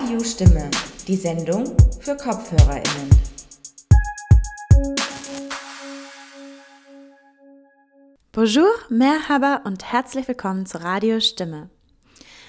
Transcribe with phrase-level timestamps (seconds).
[0.00, 0.70] Radio Stimme,
[1.06, 3.10] die Sendung für KopfhörerInnen.
[8.32, 11.68] Bonjour, Merhaba und herzlich willkommen zu Radio Stimme.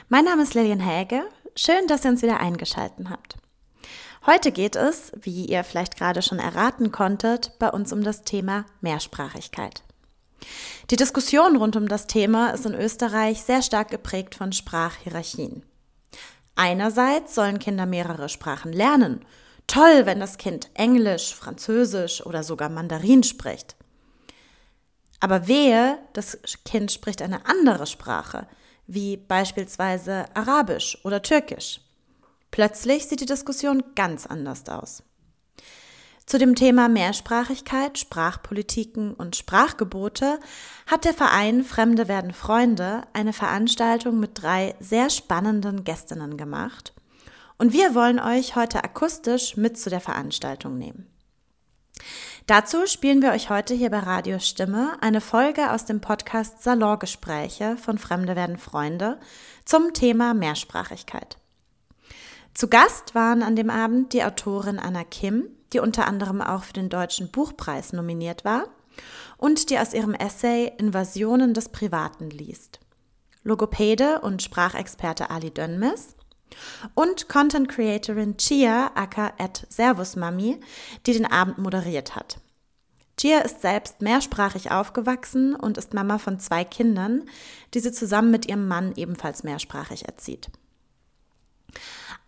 [0.07, 1.25] Mein Name ist Lilian Häge.
[1.54, 3.36] Schön, dass ihr uns wieder eingeschaltet habt.
[4.25, 8.65] Heute geht es, wie ihr vielleicht gerade schon erraten konntet, bei uns um das Thema
[8.79, 9.83] Mehrsprachigkeit.
[10.89, 15.63] Die Diskussion rund um das Thema ist in Österreich sehr stark geprägt von Sprachhierarchien.
[16.55, 19.26] Einerseits sollen Kinder mehrere Sprachen lernen.
[19.68, 23.76] Toll, wenn das Kind Englisch, Französisch oder sogar Mandarin spricht.
[25.20, 28.48] Aber wehe, das Kind spricht eine andere Sprache,
[28.88, 31.80] wie beispielsweise Arabisch oder Türkisch.
[32.50, 35.04] Plötzlich sieht die Diskussion ganz anders aus.
[36.31, 40.40] Zu dem Thema Mehrsprachigkeit, Sprachpolitiken und Sprachgebote
[40.88, 46.93] hat der Verein Fremde werden Freunde eine Veranstaltung mit drei sehr spannenden Gästinnen gemacht.
[47.57, 51.05] Und wir wollen euch heute akustisch mit zu der Veranstaltung nehmen.
[52.48, 57.76] Dazu spielen wir euch heute hier bei Radio Stimme eine Folge aus dem Podcast Salongespräche
[57.76, 59.20] von Fremde werden Freunde
[59.65, 61.35] zum Thema Mehrsprachigkeit.
[62.54, 66.74] Zu Gast waren an dem Abend die Autorin Anna Kim, die unter anderem auch für
[66.74, 68.66] den Deutschen Buchpreis nominiert war
[69.38, 72.80] und die aus ihrem Essay Invasionen des Privaten liest.
[73.44, 76.16] Logopäde und Sprachexperte Ali Dönmes
[76.94, 80.59] und Content Creatorin Chia aka at Servusmami,
[81.06, 82.40] die den Abend moderiert hat.
[83.18, 87.24] Chia ist selbst mehrsprachig aufgewachsen und ist Mama von zwei Kindern,
[87.74, 90.50] die sie zusammen mit ihrem Mann ebenfalls mehrsprachig erzieht.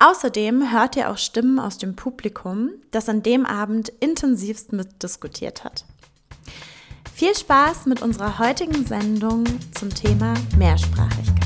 [0.04, 5.86] Außerdem hört ihr auch Stimmen aus dem Publikum, das an dem Abend intensivst mitdiskutiert hat.
[7.14, 11.43] Viel Spaß mit unserer heutigen Sendung zum Thema Mehrsprachigkeit.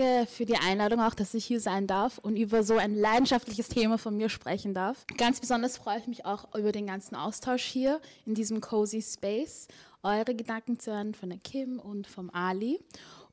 [0.00, 3.68] Danke für die Einladung auch, dass ich hier sein darf und über so ein leidenschaftliches
[3.68, 5.04] Thema von mir sprechen darf.
[5.18, 9.68] Ganz besonders freue ich mich auch über den ganzen Austausch hier in diesem cozy Space,
[10.02, 12.80] eure Gedanken zu hören von der Kim und vom Ali.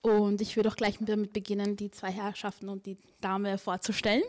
[0.02, 4.24] Und ich würde auch gleich damit beginnen, die zwei Herrschaften und die Dame vorzustellen.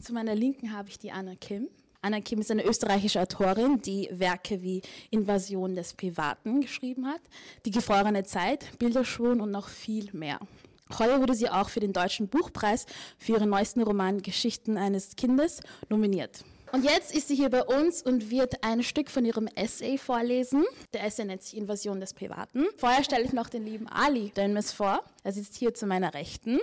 [0.00, 1.68] Zu meiner Linken habe ich die Anna Kim.
[2.00, 4.80] Anna Kim ist eine österreichische Autorin, die Werke wie
[5.10, 7.20] Invasion des Privaten geschrieben hat,
[7.66, 10.38] Die gefrorene Zeit, Bilderschwun und noch viel mehr.
[10.98, 12.86] Heuer wurde sie auch für den Deutschen Buchpreis
[13.18, 16.44] für ihren neuesten Roman Geschichten eines Kindes nominiert.
[16.72, 20.64] Und jetzt ist sie hier bei uns und wird ein Stück von ihrem Essay vorlesen.
[20.92, 22.66] Der Essay nennt sich Invasion des Privaten.
[22.76, 25.02] Vorher stelle ich noch den lieben Ali Dönmes vor.
[25.24, 26.58] Er sitzt hier zu meiner Rechten.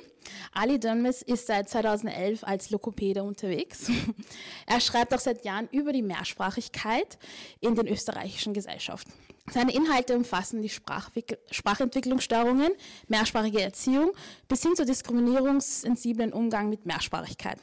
[0.51, 3.89] Ali Dönmes ist seit 2011 als Lokopäde unterwegs.
[4.67, 7.19] Er schreibt auch seit Jahren über die Mehrsprachigkeit
[7.59, 9.13] in den österreichischen Gesellschaften.
[9.51, 12.71] Seine Inhalte umfassen die Sprachentwicklungsstörungen,
[13.07, 14.11] mehrsprachige Erziehung
[14.47, 17.59] bis hin zu diskriminierungssensiblen Umgang mit Mehrsprachigkeit.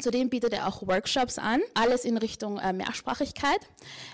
[0.00, 3.60] Zudem bietet er auch Workshops an, alles in Richtung äh, Mehrsprachigkeit.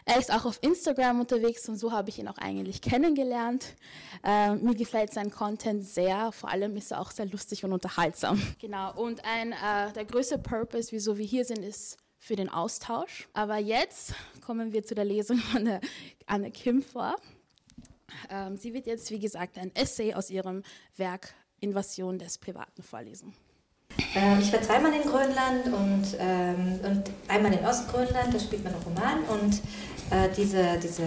[0.05, 3.75] Er ist auch auf Instagram unterwegs und so habe ich ihn auch eigentlich kennengelernt.
[4.25, 8.41] Äh, mir gefällt sein Content sehr, vor allem ist er auch sehr lustig und unterhaltsam.
[8.61, 13.29] Genau, und ein, äh, der größte Purpose, wieso wir hier sind, ist für den Austausch.
[13.33, 15.81] Aber jetzt kommen wir zu der Lesung von der
[16.27, 17.17] Anne Kim vor.
[18.31, 20.63] Ähm, sie wird jetzt, wie gesagt, ein Essay aus ihrem
[20.97, 23.35] Werk Invasion des Privaten vorlesen.
[24.15, 28.75] Ähm, ich war zweimal in Grönland und, ähm, und einmal in Ostgrönland, da spielt man
[28.75, 29.55] einen Roman und
[30.11, 31.05] äh, diese, diese,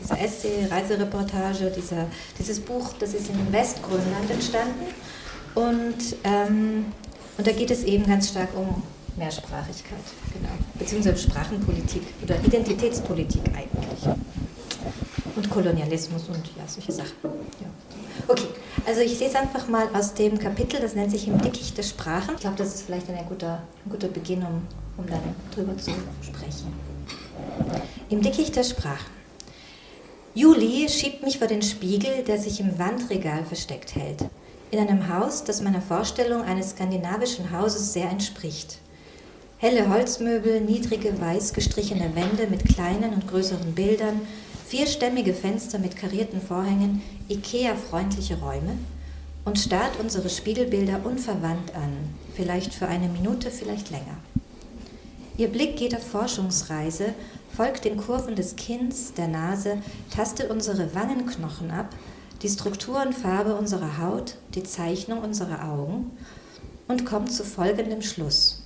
[0.00, 2.06] diese Essay, Reisereportage, dieser,
[2.38, 4.86] dieses Buch, das ist in Westgrönland entstanden
[5.54, 6.86] und, ähm,
[7.36, 8.82] und da geht es eben ganz stark um
[9.16, 9.98] Mehrsprachigkeit,
[10.32, 10.52] genau.
[10.78, 14.16] Beziehungsweise Sprachenpolitik oder Identitätspolitik eigentlich.
[15.40, 17.14] Und Kolonialismus und ja, solche Sachen.
[17.22, 17.66] Ja.
[18.28, 18.48] Okay,
[18.84, 22.34] also ich lese einfach mal aus dem Kapitel, das nennt sich Im Dickicht der Sprachen.
[22.34, 24.60] Ich glaube, das ist vielleicht ein guter, ein guter Beginn, um,
[24.98, 26.74] um dann drüber zu sprechen.
[28.10, 29.10] Im Dickicht der Sprachen.
[30.34, 34.26] Juli schiebt mich vor den Spiegel, der sich im Wandregal versteckt hält.
[34.70, 38.76] In einem Haus, das meiner Vorstellung eines skandinavischen Hauses sehr entspricht.
[39.56, 44.20] Helle Holzmöbel, niedrige, weiß gestrichene Wände mit kleinen und größeren Bildern,
[44.70, 48.78] vierstämmige Fenster mit karierten Vorhängen, Ikea-freundliche Räume
[49.44, 51.92] und starrt unsere Spiegelbilder unverwandt an,
[52.36, 54.16] vielleicht für eine Minute, vielleicht länger.
[55.36, 57.14] Ihr Blick geht auf Forschungsreise,
[57.52, 59.78] folgt den Kurven des Kinns, der Nase,
[60.14, 61.88] tastet unsere Wangenknochen ab,
[62.42, 66.12] die Struktur und Farbe unserer Haut, die Zeichnung unserer Augen
[66.86, 68.62] und kommt zu folgendem Schluss.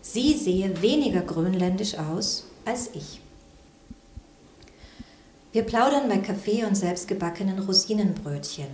[0.00, 3.21] Sie sehe weniger grönländisch aus als ich.
[5.52, 8.68] Wir plaudern bei Kaffee und selbstgebackenen Rosinenbrötchen,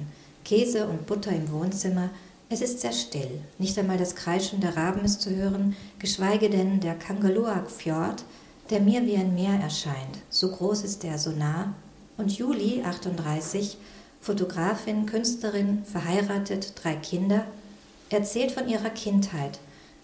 [0.44, 2.10] Käse und Butter im Wohnzimmer.
[2.48, 3.40] Es ist sehr still.
[3.58, 8.22] Nicht einmal das Kreischen der Raben ist zu hören, geschweige denn der Kangaluak-Fjord,
[8.70, 10.20] der mir wie ein Meer erscheint.
[10.30, 11.74] So groß ist er, so nah.
[12.16, 13.76] Und Juli, 38,
[14.20, 17.44] Fotografin, Künstlerin, verheiratet, drei Kinder,
[18.08, 19.58] erzählt von ihrer Kindheit,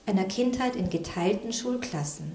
[0.07, 2.33] einer Kindheit in geteilten Schulklassen.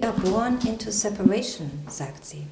[0.00, 2.44] We are born into separation, sagt sie.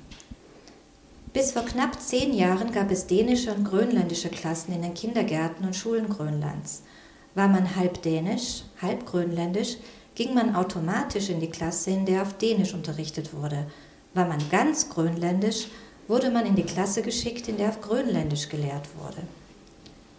[1.36, 5.76] Bis vor knapp zehn Jahren gab es dänische und grönländische Klassen in den Kindergärten und
[5.76, 6.82] Schulen Grönlands.
[7.34, 9.76] War man halb dänisch, halb grönländisch,
[10.14, 13.66] ging man automatisch in die Klasse, in der auf Dänisch unterrichtet wurde.
[14.14, 15.66] War man ganz grönländisch,
[16.08, 19.18] wurde man in die Klasse geschickt, in der auf Grönländisch gelehrt wurde.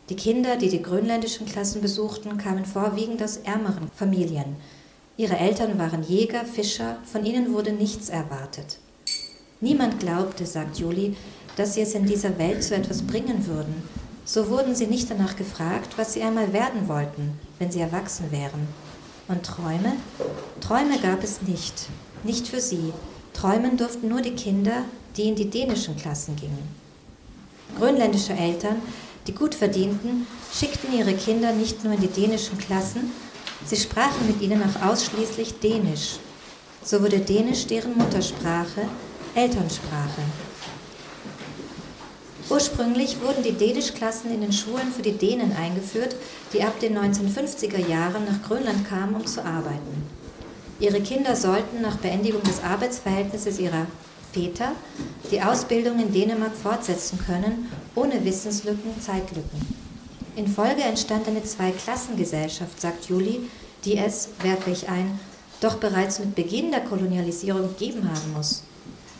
[0.10, 4.56] Die Kinder, die die grönländischen Klassen besuchten, kamen vorwiegend aus ärmeren Familien.
[5.18, 8.78] Ihre Eltern waren Jäger, Fischer, von ihnen wurde nichts erwartet.
[9.60, 11.16] Niemand glaubte, sagt Julie,
[11.56, 13.84] dass sie es in dieser Welt zu etwas bringen würden.
[14.24, 18.68] So wurden sie nicht danach gefragt, was sie einmal werden wollten, wenn sie erwachsen wären.
[19.28, 19.94] Und Träume?
[20.62, 21.88] Träume gab es nicht,
[22.24, 22.94] nicht für sie.
[23.34, 24.84] Träumen durften nur die Kinder,
[25.16, 26.68] die in die dänischen Klassen gingen.
[27.78, 28.78] Grönländische Eltern,
[29.26, 33.12] die gut verdienten, schickten ihre Kinder nicht nur in die dänischen Klassen,
[33.66, 36.18] sie sprachen mit ihnen auch ausschließlich Dänisch.
[36.84, 38.88] So wurde Dänisch deren Muttersprache,
[39.38, 40.22] Elternsprache.
[42.50, 46.16] Ursprünglich wurden die Dänischklassen in den Schulen für die Dänen eingeführt,
[46.54, 50.10] die ab den 1950er Jahren nach Grönland kamen, um zu arbeiten.
[50.80, 53.86] Ihre Kinder sollten nach Beendigung des Arbeitsverhältnisses ihrer
[54.34, 54.72] Väter
[55.30, 59.76] die Ausbildung in Dänemark fortsetzen können, ohne Wissenslücken, Zeitlücken.
[60.36, 63.42] In Folge entstand eine Zweiklassengesellschaft, sagt Julie,
[63.86, 65.20] die es, werfe ich ein,
[65.62, 68.64] doch bereits mit Beginn der Kolonialisierung gegeben haben muss.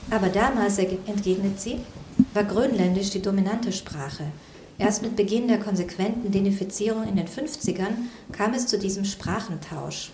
[0.10, 1.80] Aber damals, entgegnet sie,
[2.34, 4.26] war Grönländisch die dominante Sprache.
[4.78, 7.94] Erst mit Beginn der konsequenten Denifizierung in den 50ern
[8.32, 10.12] kam es zu diesem Sprachentausch.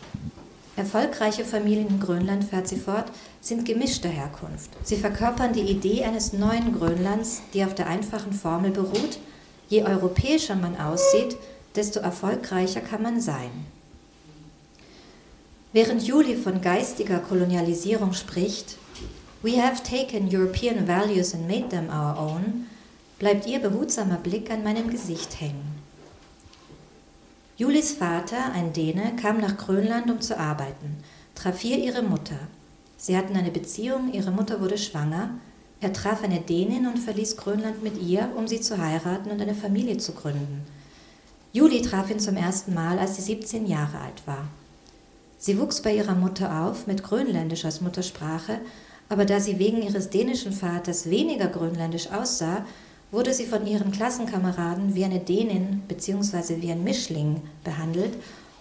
[0.75, 3.11] Erfolgreiche Familien in Grönland, fährt sie fort,
[3.41, 4.71] sind gemischter Herkunft.
[4.83, 9.19] Sie verkörpern die Idee eines neuen Grönlands, die auf der einfachen Formel beruht,
[9.69, 11.37] je europäischer man aussieht,
[11.75, 13.51] desto erfolgreicher kann man sein.
[15.73, 18.77] Während Juli von geistiger Kolonialisierung spricht,
[19.43, 22.67] We have taken European values and made them our own,
[23.19, 25.81] bleibt ihr behutsamer Blick an meinem Gesicht hängen.
[27.57, 30.95] Julis Vater, ein Däne, kam nach Grönland, um zu arbeiten,
[31.35, 32.39] traf hier ihre Mutter.
[32.95, 35.31] Sie hatten eine Beziehung, ihre Mutter wurde schwanger,
[35.81, 39.55] er traf eine Dänin und verließ Grönland mit ihr, um sie zu heiraten und eine
[39.55, 40.65] Familie zu gründen.
[41.51, 44.47] Juli traf ihn zum ersten Mal, als sie 17 Jahre alt war.
[45.37, 48.61] Sie wuchs bei ihrer Mutter auf mit Grönländisch als Muttersprache
[49.13, 52.65] aber da sie wegen ihres dänischen Vaters weniger grönländisch aussah,
[53.11, 56.63] wurde sie von ihren Klassenkameraden wie eine Dänin bzw.
[56.63, 58.15] wie ein Mischling behandelt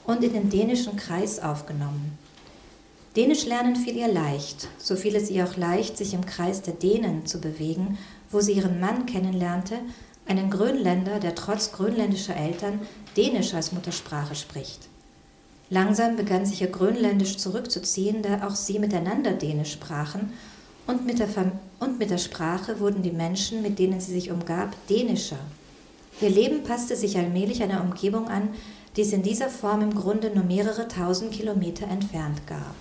[0.05, 2.19] und in den dänischen Kreis aufgenommen.
[3.17, 6.75] Dänisch lernen fiel ihr leicht, so fiel es ihr auch leicht, sich im Kreis der
[6.75, 7.97] Dänen zu bewegen,
[8.31, 9.79] wo sie ihren Mann kennenlernte,
[10.27, 12.79] einen Grönländer, der trotz grönländischer Eltern
[13.17, 14.92] Dänisch als Muttersprache spricht.
[15.73, 20.35] Langsam begann sich ihr Grönländisch zurückzuziehen, da auch sie miteinander Dänisch sprachen,
[20.87, 21.29] und mit, der
[21.81, 25.39] und mit der Sprache wurden die Menschen, mit denen sie sich umgab, dänischer.
[26.21, 28.51] Ihr Leben passte sich allmählich einer Umgebung an,
[28.97, 32.75] die es in dieser Form im Grunde nur mehrere tausend Kilometer entfernt gab.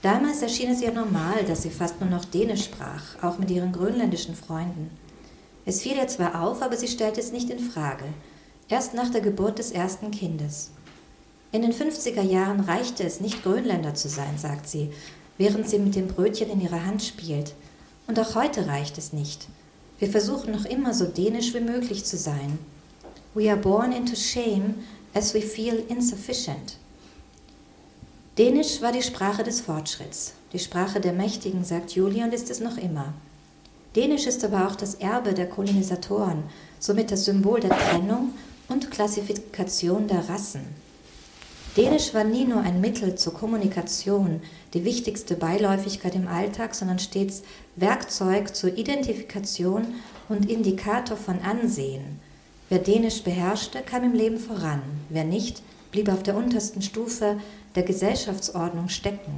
[0.00, 3.72] Damals erschien es ihr normal, dass sie fast nur noch Dänisch sprach, auch mit ihren
[3.72, 4.90] grönländischen Freunden.
[5.66, 8.06] Es fiel ihr zwar auf, aber sie stellte es nicht in Frage.
[8.70, 10.70] Erst nach der Geburt des ersten Kindes.
[11.52, 14.92] In den 50er Jahren reichte es nicht, Grönländer zu sein, sagt sie,
[15.36, 17.54] während sie mit dem Brötchen in ihrer Hand spielt.
[18.06, 19.48] Und auch heute reicht es nicht.
[19.98, 22.58] Wir versuchen noch immer so dänisch wie möglich zu sein.
[23.34, 24.76] We are born into shame
[25.12, 26.76] as we feel insufficient.
[28.38, 32.60] Dänisch war die Sprache des Fortschritts, die Sprache der Mächtigen, sagt Julie, und ist es
[32.60, 33.12] noch immer.
[33.96, 36.44] Dänisch ist aber auch das Erbe der Kolonisatoren,
[36.78, 38.30] somit das Symbol der Trennung
[38.68, 40.89] und Klassifikation der Rassen.
[41.76, 44.40] Dänisch war nie nur ein Mittel zur Kommunikation,
[44.74, 47.42] die wichtigste Beiläufigkeit im Alltag, sondern stets
[47.76, 49.86] Werkzeug zur Identifikation
[50.28, 52.18] und Indikator von Ansehen.
[52.68, 55.62] Wer Dänisch beherrschte, kam im Leben voran, wer nicht,
[55.92, 57.38] blieb auf der untersten Stufe
[57.76, 59.32] der Gesellschaftsordnung stecken.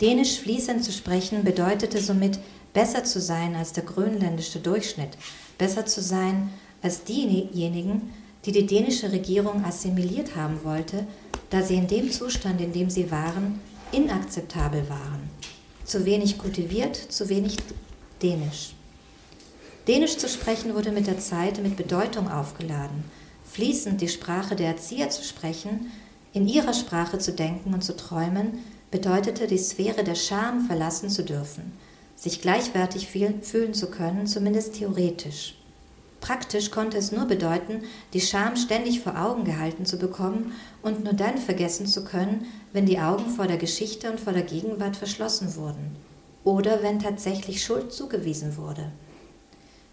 [0.00, 2.38] Dänisch fließend zu sprechen bedeutete somit,
[2.72, 5.10] besser zu sein als der grönländische Durchschnitt,
[5.58, 6.50] besser zu sein
[6.82, 8.12] als diejenigen,
[8.44, 11.06] die die dänische Regierung assimiliert haben wollte,
[11.50, 13.60] da sie in dem Zustand, in dem sie waren,
[13.92, 15.30] inakzeptabel waren.
[15.84, 17.56] Zu wenig kultiviert, zu wenig
[18.22, 18.74] dänisch.
[19.86, 23.04] Dänisch zu sprechen wurde mit der Zeit mit Bedeutung aufgeladen.
[23.44, 25.92] Fließend die Sprache der Erzieher zu sprechen,
[26.32, 31.24] in ihrer Sprache zu denken und zu träumen, bedeutete die Sphäre der Scham verlassen zu
[31.24, 31.72] dürfen,
[32.14, 35.56] sich gleichwertig fühlen zu können, zumindest theoretisch.
[36.22, 37.82] Praktisch konnte es nur bedeuten,
[38.14, 42.86] die Scham ständig vor Augen gehalten zu bekommen und nur dann vergessen zu können, wenn
[42.86, 45.96] die Augen vor der Geschichte und vor der Gegenwart verschlossen wurden
[46.44, 48.92] oder wenn tatsächlich Schuld zugewiesen wurde.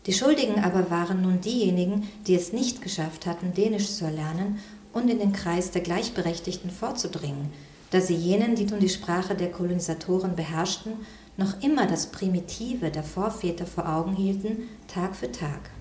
[0.06, 4.60] Die Schuldigen aber waren nun diejenigen, die es nicht geschafft hatten, Dänisch zu erlernen
[4.94, 7.52] und in den Kreis der Gleichberechtigten vorzudringen,
[7.90, 10.94] da sie jenen, die nun die Sprache der Kolonisatoren beherrschten,
[11.38, 15.72] noch immer das Primitive der Vorväter vor Augen hielten, Tag für Tag.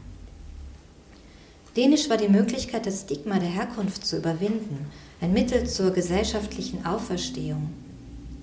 [1.78, 7.72] Dänisch war die Möglichkeit, das Stigma der Herkunft zu überwinden, ein Mittel zur gesellschaftlichen Auferstehung.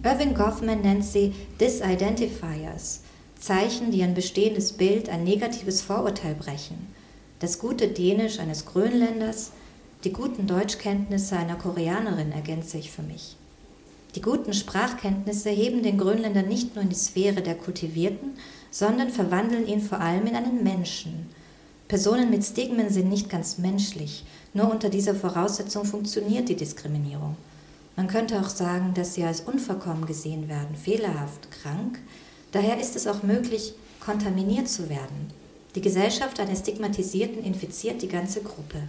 [0.06, 3.02] Irving Goffman nennt sie Disidentifiers,
[3.38, 6.78] Zeichen, die ein bestehendes Bild, ein negatives Vorurteil brechen.
[7.40, 9.52] Das gute Dänisch eines Grönländers,
[10.06, 13.36] die guten Deutschkenntnisse einer Koreanerin ergänze ich für mich.
[14.16, 18.38] Die guten Sprachkenntnisse heben den Grönländer nicht nur in die Sphäre der Kultivierten,
[18.72, 21.30] sondern verwandeln ihn vor allem in einen Menschen–
[21.88, 24.26] Personen mit Stigmen sind nicht ganz menschlich.
[24.54, 27.38] Nur unter dieser Voraussetzung funktioniert die Diskriminierung.
[27.96, 32.00] Man könnte auch sagen, dass sie als unverkommen gesehen werden, fehlerhaft, krank.
[32.52, 35.32] Daher ist es auch möglich, kontaminiert zu werden.
[35.76, 38.80] Die Gesellschaft eines Stigmatisierten infiziert die ganze Gruppe.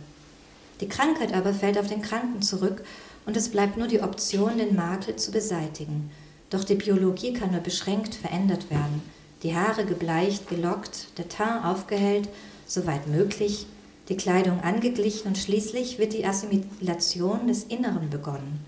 [0.80, 2.82] Die Krankheit aber fällt auf den Kranken zurück
[3.26, 6.10] und es bleibt nur die Option, den Makel zu beseitigen.
[6.48, 9.02] Doch die Biologie kann nur beschränkt verändert werden.
[9.42, 12.28] Die Haare gebleicht, gelockt, der Teint aufgehellt
[12.66, 13.66] soweit möglich,
[14.08, 18.60] die Kleidung angeglichen und schließlich wird die Assimilation des Inneren begonnen.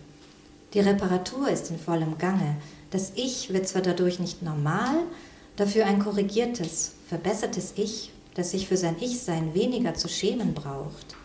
[0.75, 2.57] Die Reparatur ist in vollem Gange.
[2.91, 4.97] Das Ich wird zwar dadurch nicht normal,
[5.57, 11.17] dafür ein korrigiertes, verbessertes Ich, das sich für sein Ich-Sein weniger zu schämen braucht.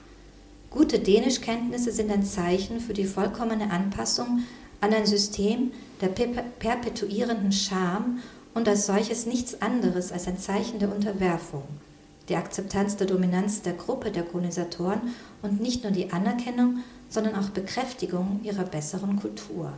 [0.69, 4.43] Gute Dänischkenntnisse sind ein Zeichen für die vollkommene Anpassung
[4.81, 8.19] an ein System der perpetuierenden Scham
[8.53, 11.63] und als solches nichts anderes als ein Zeichen der Unterwerfung
[12.29, 15.01] die Akzeptanz der Dominanz der Gruppe der Kolonisatoren
[15.41, 19.73] und nicht nur die Anerkennung, sondern auch Bekräftigung ihrer besseren Kultur.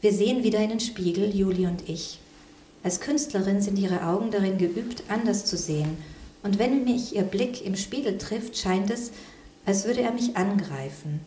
[0.00, 2.18] Wir sehen wieder in den Spiegel, Juli und ich.
[2.82, 5.96] Als Künstlerin sind ihre Augen darin geübt, anders zu sehen,
[6.42, 9.12] und wenn mich ihr Blick im Spiegel trifft, scheint es,
[9.64, 11.20] als würde er mich angreifen.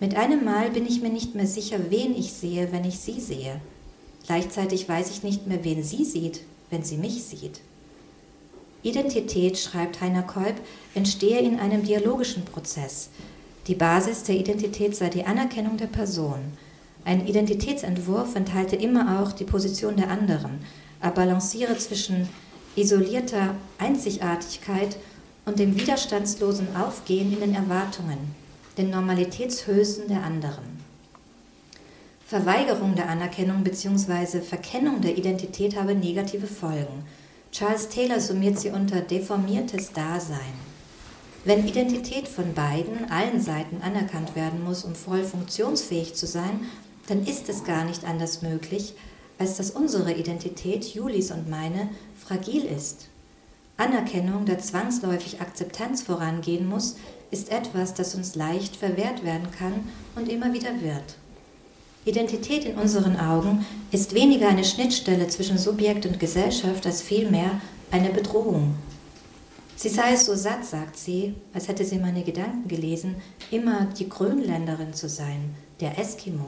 [0.00, 3.20] Mit einem Mal bin ich mir nicht mehr sicher, wen ich sehe, wenn ich sie
[3.20, 3.60] sehe.
[4.26, 7.60] Gleichzeitig weiß ich nicht mehr, wen sie sieht, wenn sie mich sieht.
[8.82, 10.56] Identität, schreibt Heiner Kolb,
[10.94, 13.10] entstehe in einem dialogischen Prozess.
[13.68, 16.40] Die Basis der Identität sei die Anerkennung der Person.
[17.04, 20.60] Ein Identitätsentwurf enthalte immer auch die Position der anderen,
[21.00, 22.28] er balanciere zwischen
[22.76, 24.96] isolierter Einzigartigkeit
[25.44, 28.18] und dem widerstandslosen Aufgehen in den Erwartungen,
[28.78, 30.82] den Normalitätshößen der anderen.
[32.24, 34.40] Verweigerung der Anerkennung bzw.
[34.40, 37.04] Verkennung der Identität habe negative Folgen.
[37.52, 40.54] Charles Taylor summiert sie unter deformiertes Dasein.
[41.44, 46.60] Wenn Identität von beiden, allen Seiten anerkannt werden muss, um voll funktionsfähig zu sein,
[47.08, 48.94] dann ist es gar nicht anders möglich,
[49.38, 53.08] als dass unsere Identität, Julis und meine, fragil ist.
[53.76, 56.96] Anerkennung, der zwangsläufig Akzeptanz vorangehen muss,
[57.30, 61.16] ist etwas, das uns leicht verwehrt werden kann und immer wieder wird.
[62.04, 67.60] Identität in unseren Augen ist weniger eine Schnittstelle zwischen Subjekt und Gesellschaft als vielmehr
[67.92, 68.74] eine Bedrohung.
[69.76, 73.16] Sie sei es so satt, sagt sie, als hätte sie meine Gedanken gelesen,
[73.50, 76.46] immer die Grönländerin zu sein, der Eskimo.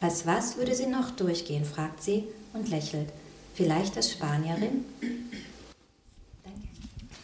[0.00, 3.08] Als was würde sie noch durchgehen, fragt sie und lächelt.
[3.54, 4.84] Vielleicht als Spanierin?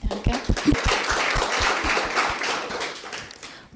[0.09, 0.31] Danke.
[0.65, 0.79] Danke.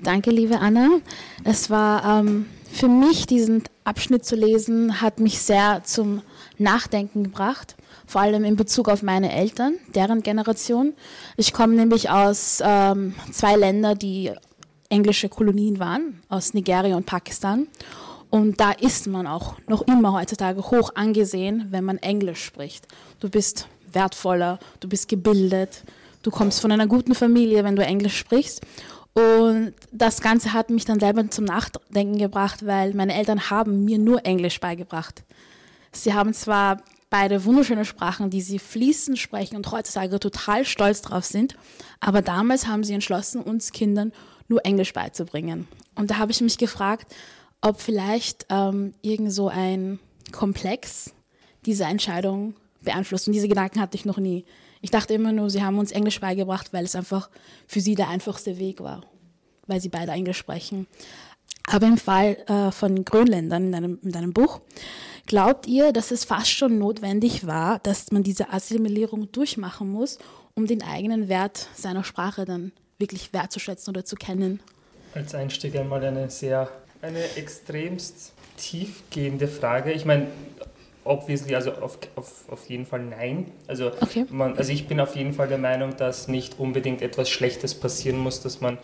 [0.03, 1.01] Danke, liebe Anna.
[1.45, 6.21] Es war ähm, für mich diesen Abschnitt zu lesen, hat mich sehr zum
[6.59, 7.75] Nachdenken gebracht,
[8.07, 10.93] vor allem in Bezug auf meine Eltern, deren Generation.
[11.37, 14.31] Ich komme nämlich aus ähm, zwei Ländern, die
[14.91, 17.67] englische Kolonien waren, aus Nigeria und Pakistan.
[18.29, 22.87] Und da ist man auch noch immer heutzutage hoch angesehen, wenn man Englisch spricht.
[23.21, 25.83] Du bist wertvoller, du bist gebildet,
[26.23, 28.61] du kommst von einer guten Familie, wenn du Englisch sprichst.
[29.17, 33.97] Und das Ganze hat mich dann selber zum Nachdenken gebracht, weil meine Eltern haben mir
[33.97, 35.25] nur Englisch beigebracht.
[35.91, 41.25] Sie haben zwar beide wunderschöne Sprachen, die sie fließend sprechen und heutzutage total stolz drauf
[41.25, 41.57] sind,
[41.99, 44.13] aber damals haben sie entschlossen, uns Kindern
[44.49, 45.67] nur Englisch beizubringen.
[45.95, 47.15] Und da habe ich mich gefragt,
[47.63, 49.99] ob vielleicht ähm, irgend so ein
[50.31, 51.15] Komplex
[51.65, 53.29] diese Entscheidung beeinflusst.
[53.29, 54.45] Und diese Gedanken hatte ich noch nie.
[54.87, 57.29] Ich dachte immer nur, sie haben uns Englisch beigebracht, weil es einfach
[57.67, 59.01] für sie der einfachste Weg war,
[59.67, 60.87] weil sie beide Englisch sprechen.
[61.67, 64.61] Aber im Fall äh, von Grönländern in deinem, in deinem Buch,
[65.27, 70.19] glaubt ihr, dass es fast schon notwendig war, dass man diese Assimilierung durchmachen muss,
[70.55, 74.61] um den eigenen Wert seiner Sprache dann wirklich wertzuschätzen oder zu kennen?
[75.17, 76.71] Als Einstieg einmal eine sehr,
[77.03, 79.91] eine extremst tiefgehende Frage.
[79.91, 80.29] Ich meine,
[81.07, 83.51] obviously, also auf, auf, auf jeden Fall nein.
[83.67, 84.27] Also, okay.
[84.31, 88.19] man, also ich bin auf jeden Fall der Meinung, dass nicht unbedingt etwas Schlechtes passieren
[88.19, 88.79] muss, dass man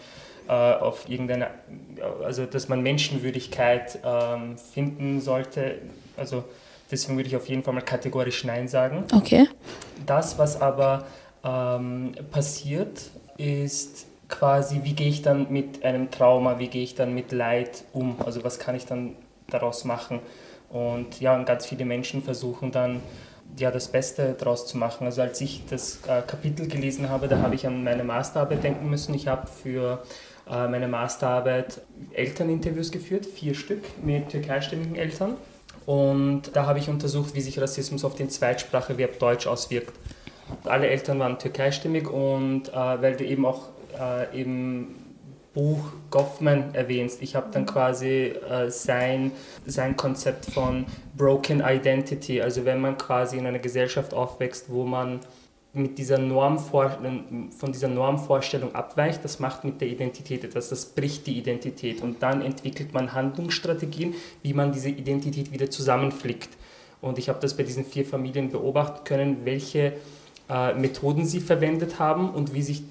[0.49, 1.49] äh, auf irgendeine,
[2.25, 5.77] also dass man Menschenwürdigkeit ähm, finden sollte.
[6.17, 6.45] Also
[6.91, 9.05] deswegen würde ich auf jeden Fall mal kategorisch Nein sagen.
[9.15, 9.49] Okay.
[10.07, 11.07] Das, was aber
[11.45, 13.03] ähm, passiert,
[13.39, 17.85] ist quasi, wie gehe ich dann mit einem Trauma, wie gehe ich dann mit Leid
[17.93, 18.17] um?
[18.25, 19.15] Also was kann ich dann
[19.49, 20.21] daraus machen?
[20.73, 23.01] Und ja, und ganz viele Menschen versuchen dann
[23.59, 25.05] ja, das Beste daraus zu machen.
[25.07, 28.89] Also als ich das äh, Kapitel gelesen habe, da habe ich an meine Masterarbeit denken
[28.89, 29.15] müssen.
[29.15, 30.03] Ich habe für
[30.51, 35.37] äh, meine Masterarbeit Elterninterviews geführt, vier Stück mit türkeisstämmigen Eltern.
[35.85, 39.93] Und da habe ich untersucht, wie sich Rassismus auf den Zweitspracheverb Deutsch auswirkt.
[40.65, 45.02] Alle Eltern waren türkeistimmig und äh, weil du eben auch äh, eben
[45.55, 47.23] Buch Goffman erwähnst.
[47.23, 49.33] Ich habe dann quasi äh, sein,
[49.67, 55.21] sein Konzept von Broken Identity, also wenn man quasi in einer Gesellschaft aufwächst, wo man
[55.75, 56.99] mit dieser Normvor
[57.57, 62.23] von dieser Normvorstellung abweicht, das macht mit der Identität etwas, das bricht die Identität und
[62.23, 66.51] dann entwickelt man Handlungsstrategien, wie man diese Identität wieder zusammenflickt.
[67.01, 69.95] Und ich habe das bei diesen vier Familien beobachten können, welche
[70.49, 72.83] äh, Methoden sie verwendet haben und wie sich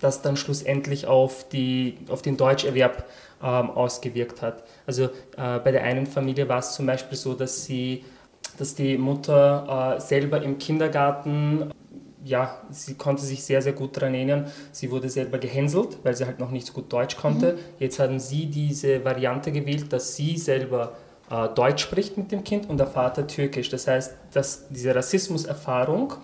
[0.00, 3.04] das dann schlussendlich auf, die, auf den Deutscherwerb
[3.42, 4.64] ähm, ausgewirkt hat.
[4.86, 8.04] Also äh, bei der einen Familie war es zum Beispiel so, dass, sie,
[8.58, 11.70] dass die Mutter äh, selber im Kindergarten
[12.24, 14.50] ja, sie konnte sich sehr, sehr gut daran erinnern.
[14.72, 17.54] Sie wurde selber gehänselt, weil sie halt noch nicht so gut Deutsch konnte.
[17.54, 17.58] Mhm.
[17.78, 20.92] Jetzt haben sie diese Variante gewählt, dass sie selber
[21.30, 23.70] äh, Deutsch spricht mit dem Kind und der Vater Türkisch.
[23.70, 26.14] Das heißt, dass diese Rassismuserfahrung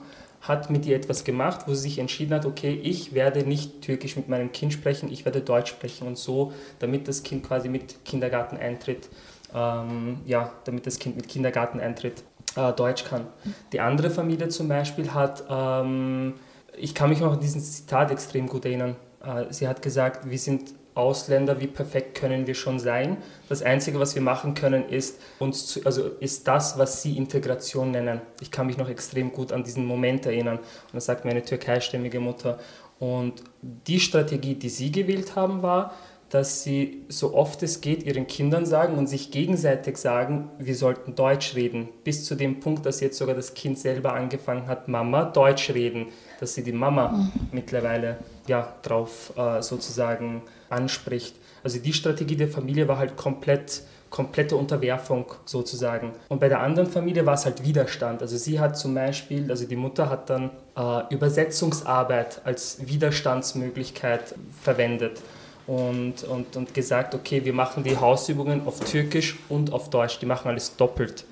[0.48, 4.16] hat mit ihr etwas gemacht, wo sie sich entschieden hat, okay, ich werde nicht Türkisch
[4.16, 8.04] mit meinem Kind sprechen, ich werde Deutsch sprechen und so, damit das Kind quasi mit
[8.04, 9.08] Kindergarteneintritt,
[9.54, 12.22] ähm, ja, damit das Kind mit Kindergarteneintritt
[12.56, 13.26] äh, Deutsch kann.
[13.72, 16.34] Die andere Familie zum Beispiel hat, ähm,
[16.76, 18.96] ich kann mich noch an diesen Zitat extrem gut erinnern.
[19.24, 23.18] Äh, sie hat gesagt, wir sind Ausländer, wie perfekt können wir schon sein?
[23.48, 27.90] Das Einzige, was wir machen können, ist, uns zu, also ist das, was sie Integration
[27.90, 28.20] nennen.
[28.40, 30.58] Ich kann mich noch extrem gut an diesen Moment erinnern.
[30.58, 32.58] Und das sagt meine türkeistämmige Mutter.
[32.98, 35.92] Und die Strategie, die sie gewählt haben, war,
[36.30, 41.14] dass sie so oft es geht ihren Kindern sagen und sich gegenseitig sagen, wir sollten
[41.14, 41.88] Deutsch reden.
[42.02, 46.06] Bis zu dem Punkt, dass jetzt sogar das Kind selber angefangen hat, Mama Deutsch reden,
[46.40, 47.32] dass sie die Mama mhm.
[47.52, 51.36] mittlerweile ja, drauf äh, sozusagen anspricht.
[51.62, 56.12] Also die Strategie der Familie war halt komplett komplette Unterwerfung sozusagen.
[56.28, 58.22] Und bei der anderen Familie war es halt Widerstand.
[58.22, 65.20] Also sie hat zum Beispiel, also die Mutter hat dann äh, Übersetzungsarbeit als Widerstandsmöglichkeit verwendet
[65.66, 70.26] und, und, und gesagt, okay, wir machen die Hausübungen auf Türkisch und auf Deutsch, die
[70.26, 71.24] machen alles doppelt.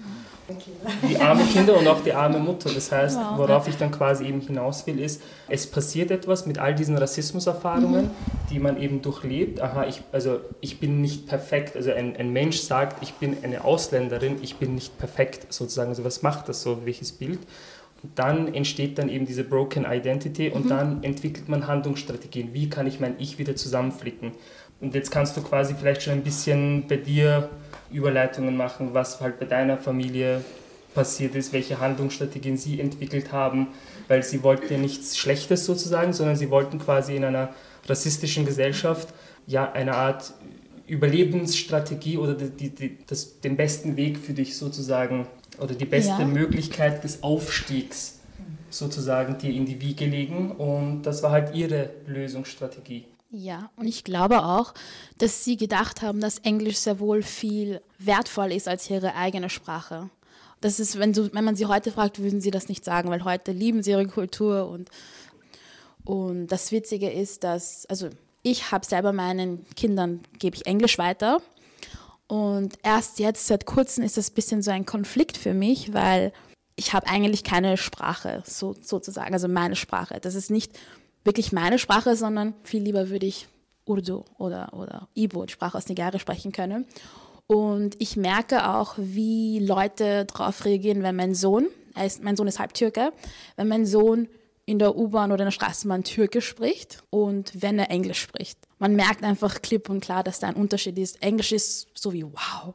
[1.08, 2.70] Die armen Kinder und auch die arme Mutter.
[2.72, 6.74] Das heißt, worauf ich dann quasi eben hinaus will, ist, es passiert etwas mit all
[6.74, 8.10] diesen Rassismuserfahrungen, mhm.
[8.50, 9.60] die man eben durchlebt.
[9.60, 11.76] Aha, ich, also ich bin nicht perfekt.
[11.76, 15.90] Also ein, ein Mensch sagt, ich bin eine Ausländerin, ich bin nicht perfekt sozusagen.
[15.90, 17.40] Also was macht das so, welches Bild?
[18.14, 20.68] dann entsteht dann eben diese Broken Identity und mhm.
[20.68, 22.52] dann entwickelt man Handlungsstrategien.
[22.52, 24.32] Wie kann ich mein Ich wieder zusammenflicken?
[24.80, 27.48] Und jetzt kannst du quasi vielleicht schon ein bisschen bei dir
[27.92, 30.44] Überleitungen machen, was halt bei deiner Familie
[30.94, 33.68] passiert ist, welche Handlungsstrategien sie entwickelt haben,
[34.08, 37.52] weil sie wollten ja nichts Schlechtes sozusagen, sondern sie wollten quasi in einer
[37.86, 39.08] rassistischen Gesellschaft
[39.46, 40.32] ja eine Art
[40.86, 45.26] Überlebensstrategie oder die, die, das, den besten Weg für dich sozusagen
[45.58, 46.26] oder die beste ja.
[46.26, 48.20] Möglichkeit des Aufstiegs
[48.70, 50.52] sozusagen dir in die Wiege legen.
[50.52, 53.06] Und das war halt ihre Lösungsstrategie.
[53.36, 54.74] Ja, und ich glaube auch,
[55.18, 60.08] dass sie gedacht haben, dass Englisch sehr wohl viel wertvoll ist als ihre eigene Sprache.
[60.60, 63.24] Das ist, wenn, du, wenn man sie heute fragt, würden sie das nicht sagen, weil
[63.24, 64.88] heute lieben sie ihre Kultur und,
[66.04, 68.08] und das Witzige ist, dass, also
[68.44, 71.42] ich habe selber meinen Kindern, gebe ich Englisch weiter
[72.28, 76.32] und erst jetzt, seit kurzem, ist das ein bisschen so ein Konflikt für mich, weil
[76.76, 80.20] ich habe eigentlich keine Sprache, so, sozusagen, also meine Sprache.
[80.20, 80.78] Das ist nicht
[81.24, 83.48] wirklich meine Sprache, sondern viel lieber würde ich
[83.86, 86.86] Urdu oder, oder Ibo, die Sprache aus Nigeria, sprechen können.
[87.46, 91.66] Und ich merke auch, wie Leute darauf reagieren, wenn mein Sohn,
[92.02, 93.12] ist, mein Sohn ist halb Türke,
[93.56, 94.28] wenn mein Sohn
[94.66, 98.58] in der U-Bahn oder in der Straßenbahn Türkisch spricht und wenn er Englisch spricht.
[98.78, 101.22] Man merkt einfach klipp und klar, dass da ein Unterschied ist.
[101.22, 102.74] Englisch ist so wie wow,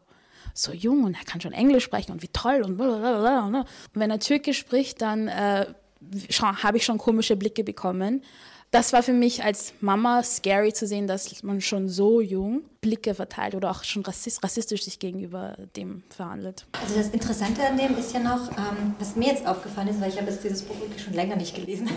[0.53, 3.63] so jung und er kann schon Englisch sprechen und wie toll und blablabla.
[3.63, 5.65] Und wenn er Türkisch spricht, dann äh,
[6.63, 8.21] habe ich schon komische Blicke bekommen
[8.71, 13.15] das war für mich als Mama scary zu sehen, dass man schon so jung Blicke
[13.15, 16.67] verteilt oder auch schon rassistisch sich gegenüber dem verhandelt.
[16.81, 20.09] Also das Interessante an dem ist ja noch, ähm, was mir jetzt aufgefallen ist, weil
[20.09, 21.89] ich habe dieses Buch wirklich schon länger nicht gelesen,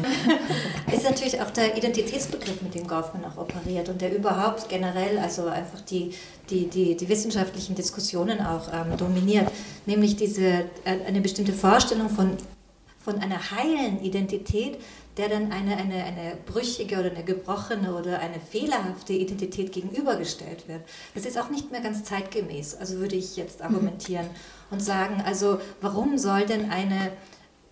[0.93, 5.47] ist natürlich auch der Identitätsbegriff, mit dem Goffman auch operiert und der überhaupt generell, also
[5.49, 6.15] einfach die,
[6.49, 9.53] die, die, die wissenschaftlichen Diskussionen auch ähm, dominiert,
[9.85, 12.39] nämlich diese, äh, eine bestimmte Vorstellung von,
[13.05, 14.79] von einer heilen Identität,
[15.17, 20.81] der dann eine, eine, eine brüchige oder eine gebrochene oder eine fehlerhafte Identität gegenübergestellt wird.
[21.15, 23.67] Das ist auch nicht mehr ganz zeitgemäß, also würde ich jetzt mhm.
[23.67, 24.27] argumentieren
[24.71, 27.13] und sagen, also warum soll denn eine,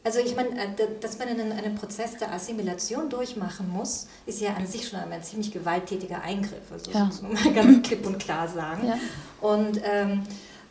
[0.05, 0.69] also ich meine, äh,
[1.01, 5.23] dass man einen, einen Prozess der Assimilation durchmachen muss, ist ja an sich schon ein
[5.23, 7.07] ziemlich gewalttätiger Eingriff, also ja.
[7.07, 8.87] das muss man mal ganz klipp und klar sagen.
[8.87, 8.99] Ja.
[9.41, 10.25] Und ähm,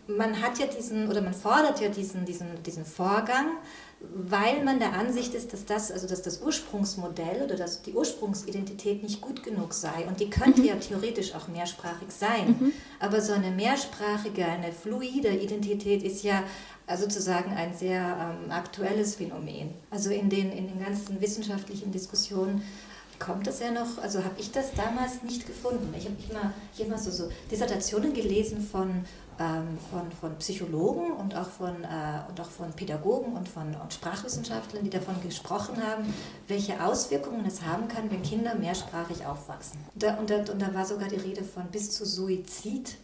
[0.08, 3.58] man hat ja diesen, oder man fordert ja diesen, diesen, diesen Vorgang,
[4.02, 9.04] weil man der Ansicht ist, dass das, also dass das Ursprungsmodell oder dass die Ursprungsidentität
[9.04, 10.06] nicht gut genug sei.
[10.08, 10.68] Und die könnte mhm.
[10.68, 12.56] ja theoretisch auch mehrsprachig sein.
[12.60, 12.74] Mhm.
[13.00, 16.44] Aber so eine mehrsprachige, eine fluide Identität ist ja
[16.98, 18.02] sozusagen ein sehr
[18.44, 19.74] ähm, aktuelles Phänomen.
[19.92, 22.64] Also in den, in den ganzen wissenschaftlichen Diskussionen
[23.20, 25.94] kommt das ja noch, also habe ich das damals nicht gefunden.
[25.98, 29.06] Ich habe immer, ich immer so, so Dissertationen gelesen von
[29.40, 33.94] ähm, von, von Psychologen und auch von, äh, und auch von Pädagogen und von und
[33.94, 36.14] Sprachwissenschaftlern, die davon gesprochen haben,
[36.48, 39.80] welche Auswirkungen es haben kann, wenn Kinder mehrsprachig aufwachsen.
[39.96, 42.98] Da, und, da, und da war sogar die Rede von bis zu Suizid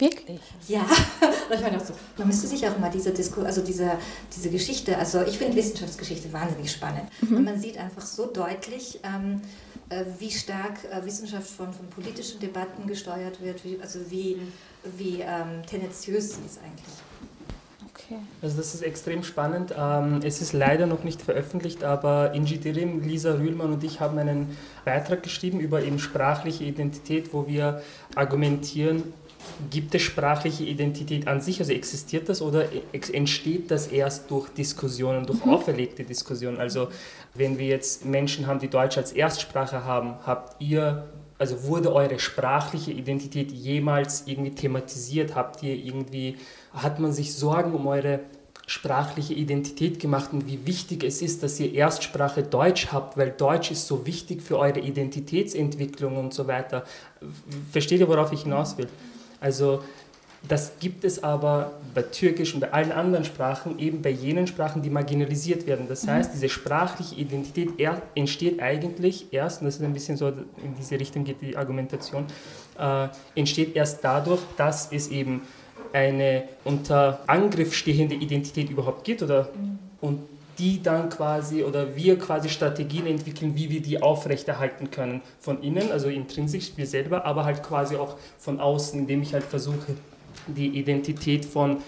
[0.00, 0.40] Wirklich?
[0.66, 0.86] Ja,
[1.54, 3.92] ich meine auch so, man müsste sich auch mal diese Disku also diese,
[4.34, 7.04] diese Geschichte, also ich finde Wissenschaftsgeschichte wahnsinnig spannend.
[7.20, 7.36] Mhm.
[7.36, 9.42] Und man sieht einfach so deutlich, ähm,
[9.90, 14.40] äh, wie stark äh, Wissenschaft von, von politischen Debatten gesteuert wird, wie, also wie,
[14.96, 16.96] wie ähm, tendenziös sie ist eigentlich.
[17.92, 18.20] Okay.
[18.40, 19.74] Also das ist extrem spannend.
[19.76, 24.18] Ähm, es ist leider noch nicht veröffentlicht, aber Inji Dirim, Lisa Rühlmann und ich haben
[24.18, 27.82] einen Beitrag geschrieben über eben sprachliche Identität, wo wir
[28.14, 29.12] argumentieren,
[29.70, 32.66] Gibt es sprachliche Identität an sich, also existiert das oder
[33.12, 35.52] entsteht das erst durch Diskussionen, durch mhm.
[35.52, 36.58] auferlegte Diskussionen?
[36.58, 36.88] Also
[37.34, 41.08] wenn wir jetzt Menschen haben, die Deutsch als Erstsprache haben, habt ihr,
[41.38, 45.34] also wurde eure sprachliche Identität jemals irgendwie thematisiert?
[45.34, 46.36] Habt ihr irgendwie,
[46.72, 48.20] hat man sich Sorgen um eure
[48.70, 53.72] sprachliche Identität gemacht und wie wichtig es ist, dass ihr Erstsprache Deutsch habt, weil Deutsch
[53.72, 56.84] ist so wichtig für eure Identitätsentwicklung und so weiter.
[57.72, 58.86] Versteht ihr, worauf ich hinaus will?
[59.40, 59.82] Also
[60.48, 64.80] das gibt es aber bei Türkisch und bei allen anderen Sprachen, eben bei jenen Sprachen,
[64.80, 65.86] die marginalisiert werden.
[65.88, 66.12] Das mhm.
[66.12, 67.68] heißt, diese sprachliche Identität
[68.14, 72.24] entsteht eigentlich erst, und das ist ein bisschen so, in diese Richtung geht die Argumentation,
[72.78, 75.42] äh, entsteht erst dadurch, dass es eben
[75.92, 79.78] eine unter Angriff stehende Identität überhaupt gibt oder mhm.
[80.00, 80.20] und
[80.60, 85.90] die dann quasi oder wir quasi Strategien entwickeln, wie wir die aufrechterhalten können von innen,
[85.90, 89.96] also intrinsisch wir selber, aber halt quasi auch von außen, indem ich halt versuche,
[90.46, 91.78] die Identität von,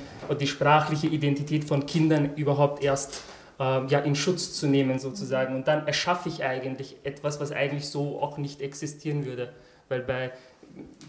[0.40, 3.20] die sprachliche Identität von Kindern überhaupt erst
[3.60, 5.54] äh, ja, in Schutz zu nehmen sozusagen.
[5.54, 9.52] Und dann erschaffe ich eigentlich etwas, was eigentlich so auch nicht existieren würde.
[9.90, 10.32] Weil bei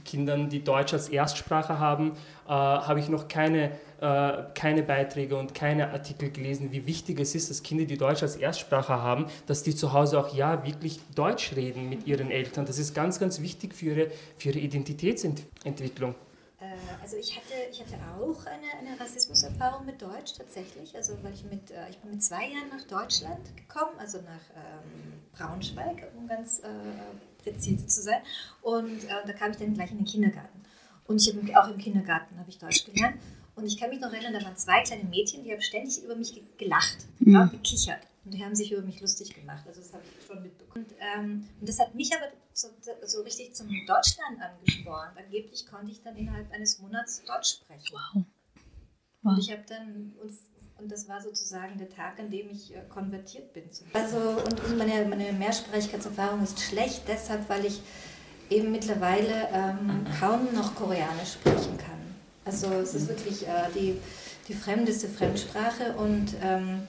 [0.03, 2.11] Kindern, die Deutsch als Erstsprache haben,
[2.45, 3.71] äh, habe ich noch keine,
[4.53, 8.35] keine Beiträge und keine Artikel gelesen, wie wichtig es ist, dass Kinder, die Deutsch als
[8.35, 12.65] Erstsprache haben, dass die zu Hause auch ja wirklich Deutsch reden mit ihren Eltern.
[12.65, 16.15] Das ist ganz, ganz wichtig für ihre, für ihre Identitätsentwicklung.
[16.59, 16.65] Äh,
[17.01, 21.43] also ich hatte, ich hatte auch eine, eine Rassismuserfahrung mit Deutsch tatsächlich, also weil ich
[21.45, 26.27] mit, äh, ich bin mit zwei Jahren nach Deutschland gekommen, also nach ähm, Braunschweig, um
[26.27, 26.67] ganz äh,
[27.43, 28.21] präzise zu sein.
[28.61, 30.61] Und äh, da kam ich dann gleich in den Kindergarten.
[31.05, 33.17] Und ich habe auch im Kindergarten habe ich Deutsch gelernt.
[33.55, 36.15] Und ich kann mich noch erinnern, da waren zwei kleine Mädchen, die haben ständig über
[36.15, 37.33] mich gelacht, mhm.
[37.33, 38.01] ja, gekichert.
[38.25, 39.63] Und die haben sich über mich lustig gemacht.
[39.67, 40.85] Also das habe ich schon mitbekommen.
[40.85, 42.69] Und, ähm, und das hat mich aber so,
[43.05, 45.17] so, richtig zum Deutschland angespornt.
[45.17, 47.91] Angeblich konnte ich dann innerhalb eines Monats Deutsch sprechen.
[47.91, 48.23] Wow.
[49.23, 49.33] wow.
[49.33, 50.31] Und ich habe dann, und,
[50.79, 53.63] und, das war sozusagen der Tag, an dem ich äh, konvertiert bin.
[53.93, 57.81] Also, und meine, meine Mehrsprachigkeitserfahrung ist schlecht, deshalb, weil ich
[58.49, 62.02] eben mittlerweile ähm, kaum noch Koreanisch sprechen kann.
[62.45, 63.99] Also es ist wirklich äh, die,
[64.47, 66.87] die fremdeste Fremdsprache und ähm,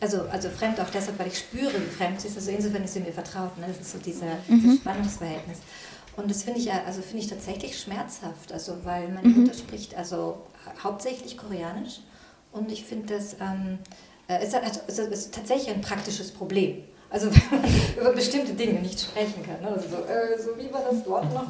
[0.00, 2.36] also, also fremd auch deshalb, weil ich spüre, wie fremd sie ist.
[2.36, 3.56] Also insofern ist sie mir vertraut.
[3.58, 3.66] Ne?
[3.68, 4.62] Das ist so dieser, mhm.
[4.62, 5.58] dieses Spannungsverhältnis.
[6.16, 9.42] Und das finde ich, also find ich tatsächlich schmerzhaft, also weil meine mhm.
[9.42, 10.46] Mutter spricht also
[10.82, 12.00] hauptsächlich Koreanisch
[12.50, 13.78] und ich finde das ähm,
[14.26, 16.82] äh, ist, also, ist tatsächlich ein praktisches Problem.
[17.10, 19.60] Also wenn man über bestimmte Dinge nicht sprechen kann.
[19.62, 19.68] Ne?
[19.68, 21.46] Also so, äh, so, wie war das dort noch?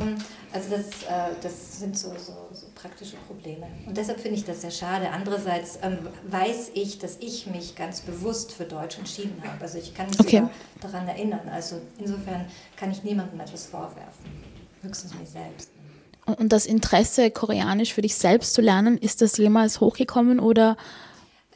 [0.53, 3.66] Also das, äh, das sind so, so, so, praktische Probleme.
[3.87, 5.11] Und deshalb finde ich das sehr schade.
[5.11, 5.99] Andererseits ähm,
[6.31, 9.61] weiß ich, dass ich mich ganz bewusst für Deutsch entschieden habe.
[9.61, 10.44] Also ich kann mich okay.
[10.81, 11.49] daran erinnern.
[11.53, 14.25] Also insofern kann ich niemandem etwas vorwerfen.
[14.83, 15.71] Höchstens mir selbst.
[16.37, 20.77] Und das Interesse, Koreanisch für dich selbst zu lernen, ist das jemals hochgekommen oder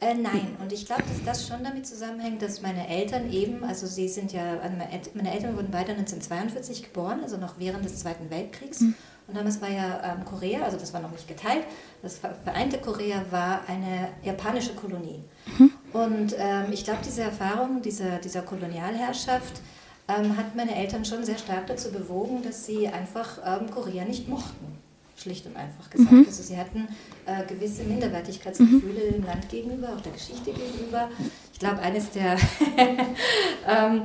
[0.03, 3.87] äh, nein, und ich glaube, dass das schon damit zusammenhängt, dass meine Eltern eben, also
[3.87, 4.75] sie sind ja, also
[5.13, 8.81] meine Eltern wurden beide 1942 geboren, also noch während des Zweiten Weltkriegs.
[8.81, 8.95] Mhm.
[9.27, 11.63] Und damals war ja ähm, Korea, also das war noch nicht geteilt,
[12.01, 15.23] das vereinte Korea war eine japanische Kolonie.
[15.57, 15.71] Mhm.
[15.93, 19.61] Und ähm, ich glaube, diese Erfahrung dieser, dieser Kolonialherrschaft
[20.09, 24.27] ähm, hat meine Eltern schon sehr stark dazu bewogen, dass sie einfach ähm, Korea nicht
[24.27, 24.82] mochten
[25.15, 26.11] schlicht und einfach gesagt.
[26.11, 26.25] Mhm.
[26.25, 26.87] Also sie hatten
[27.25, 29.13] äh, gewisse Minderwertigkeitsgefühle mhm.
[29.13, 31.09] dem Land gegenüber, auch der Geschichte gegenüber.
[31.51, 32.37] Ich glaube, eines der
[33.67, 34.03] ähm,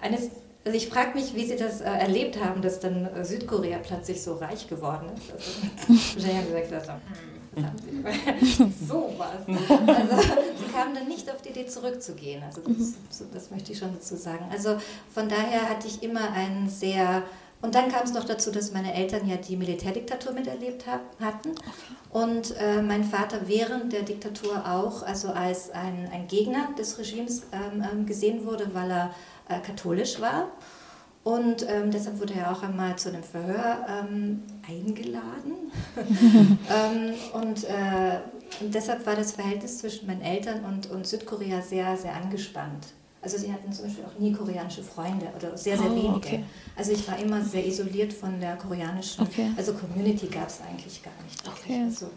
[0.00, 0.30] eines
[0.62, 4.22] also ich frage mich, wie Sie das äh, erlebt haben, dass dann äh, Südkorea plötzlich
[4.22, 5.32] so reich geworden ist.
[5.32, 7.00] Also, wahrscheinlich haben Sie gesagt,
[7.54, 9.48] hm, so was.
[9.48, 10.22] Also
[10.56, 12.42] sie kamen dann nicht auf die Idee zurückzugehen.
[12.42, 12.94] Also das, mhm.
[13.10, 14.44] so, das möchte ich schon dazu sagen.
[14.52, 14.76] Also
[15.12, 17.24] von daher hatte ich immer einen sehr
[17.62, 21.54] und dann kam es noch dazu, dass meine Eltern ja die Militärdiktatur miterlebt hab, hatten
[22.10, 27.42] und äh, mein Vater während der Diktatur auch also als ein, ein Gegner des Regimes
[27.52, 29.14] ähm, ähm, gesehen wurde, weil er
[29.48, 30.48] äh, katholisch war.
[31.22, 35.70] Und ähm, deshalb wurde er auch einmal zu einem Verhör ähm, eingeladen.
[36.70, 38.20] Ähm, und, äh,
[38.60, 42.86] und deshalb war das Verhältnis zwischen meinen Eltern und, und Südkorea sehr, sehr angespannt.
[43.22, 46.16] Also sie hatten zum Beispiel auch nie koreanische Freunde oder sehr, sehr oh, wenige.
[46.16, 46.44] Okay.
[46.74, 49.50] Also ich war immer sehr isoliert von der koreanischen, okay.
[49.56, 51.46] also Community gab es eigentlich gar nicht.
[51.46, 51.82] Okay.
[51.84, 52.10] Also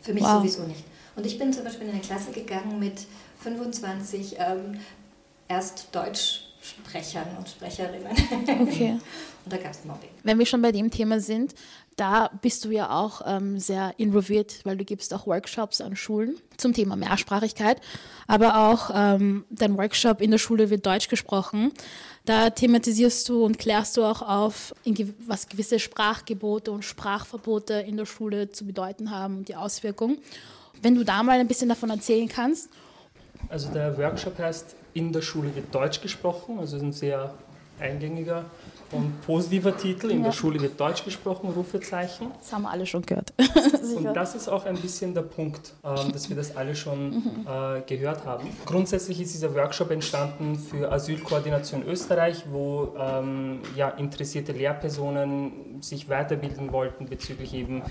[0.00, 0.38] für mich wow.
[0.38, 0.84] sowieso nicht.
[1.16, 3.06] Und ich bin zum Beispiel in eine Klasse gegangen mit
[3.40, 4.78] 25 ähm,
[5.48, 8.12] erst Deutschsprechern und Sprecherinnen.
[8.62, 8.90] Okay.
[9.44, 10.10] und da gab es Mobbing.
[10.22, 11.54] Wenn wir schon bei dem Thema sind,
[11.96, 16.36] da bist du ja auch ähm, sehr involviert, weil du gibst auch Workshops an Schulen
[16.56, 17.80] zum Thema Mehrsprachigkeit,
[18.26, 21.72] aber auch ähm, dein Workshop in der Schule wird Deutsch gesprochen.
[22.24, 24.74] Da thematisierst du und klärst du auch auf,
[25.26, 30.18] was gewisse Sprachgebote und Sprachverbote in der Schule zu bedeuten haben und die Auswirkungen.
[30.82, 32.68] Wenn du da mal ein bisschen davon erzählen kannst.
[33.48, 37.34] Also der Workshop heißt In der Schule wird Deutsch gesprochen, also ein sehr
[37.78, 38.46] eingängiger
[38.92, 40.10] und positiver Titel.
[40.10, 40.24] In ja.
[40.26, 42.30] der Schule wird Deutsch gesprochen, Rufezeichen.
[42.38, 43.32] Das haben wir alle schon gehört.
[43.96, 47.46] und das ist auch ein bisschen der Punkt, ähm, dass wir das alle schon mhm.
[47.46, 48.48] äh, gehört haben.
[48.66, 56.72] Grundsätzlich ist dieser Workshop entstanden für Asylkoordination Österreich, wo ähm, ja, interessierte Lehrpersonen sich weiterbilden
[56.72, 57.82] wollten bezüglich eben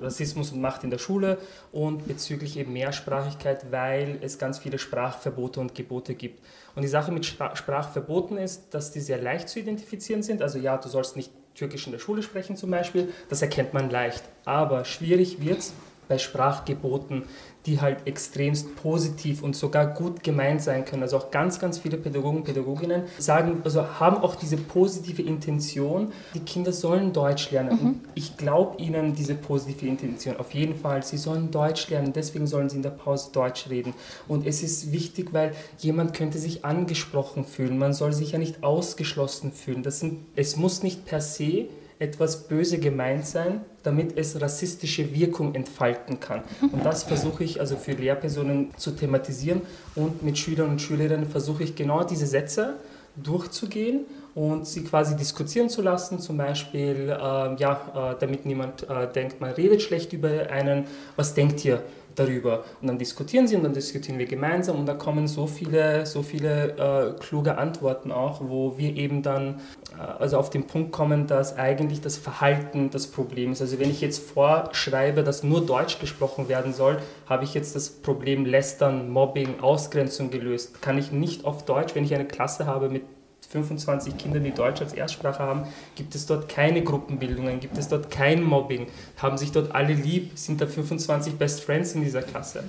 [0.00, 1.38] Rassismus und Macht in der Schule
[1.72, 6.42] und bezüglich eben Mehrsprachigkeit, weil es ganz viele Sprachverbote und Gebote gibt.
[6.74, 10.27] Und die Sache mit Sprachverboten ist, dass die sehr leicht zu identifizieren sind.
[10.42, 13.90] Also ja, du sollst nicht Türkisch in der Schule sprechen zum Beispiel, das erkennt man
[13.90, 14.22] leicht.
[14.44, 15.72] Aber schwierig wird es
[16.08, 17.24] bei Sprachgeboten,
[17.68, 21.02] die halt extremst positiv und sogar gut gemeint sein können.
[21.02, 26.40] Also auch ganz, ganz viele Pädagogen, Pädagoginnen sagen, also haben auch diese positive Intention, die
[26.40, 27.78] Kinder sollen Deutsch lernen.
[27.80, 28.00] Mhm.
[28.14, 31.02] Ich glaube ihnen diese positive Intention auf jeden Fall.
[31.02, 33.92] Sie sollen Deutsch lernen, deswegen sollen sie in der Pause Deutsch reden.
[34.26, 37.78] Und es ist wichtig, weil jemand könnte sich angesprochen fühlen.
[37.78, 39.82] Man soll sich ja nicht ausgeschlossen fühlen.
[39.82, 41.66] Das sind, es muss nicht per se
[41.98, 46.42] etwas böse gemeint sein, damit es rassistische Wirkung entfalten kann.
[46.72, 49.62] Und das versuche ich also für Lehrpersonen zu thematisieren
[49.94, 52.74] und mit Schülern und Schülerinnen versuche ich genau diese Sätze
[53.16, 57.14] durchzugehen und sie quasi diskutieren zu lassen, zum Beispiel, äh,
[57.56, 60.84] ja, äh, damit niemand äh, denkt, man redet schlecht über einen,
[61.16, 61.82] was denkt ihr
[62.14, 62.64] darüber.
[62.80, 66.22] Und dann diskutieren sie und dann diskutieren wir gemeinsam und da kommen so viele, so
[66.22, 69.60] viele äh, kluge Antworten auch, wo wir eben dann
[69.96, 73.60] also auf den Punkt kommen, dass eigentlich das Verhalten das Problem ist.
[73.60, 77.90] Also wenn ich jetzt vorschreibe, dass nur Deutsch gesprochen werden soll, habe ich jetzt das
[77.90, 80.82] Problem Lästern, Mobbing, Ausgrenzung gelöst.
[80.82, 83.02] Kann ich nicht auf Deutsch, wenn ich eine Klasse habe mit
[83.48, 85.62] 25 Kindern, die Deutsch als Erstsprache haben,
[85.94, 90.32] gibt es dort keine Gruppenbildungen, gibt es dort kein Mobbing, haben sich dort alle lieb,
[90.34, 92.64] sind da 25 Best Friends in dieser Klasse.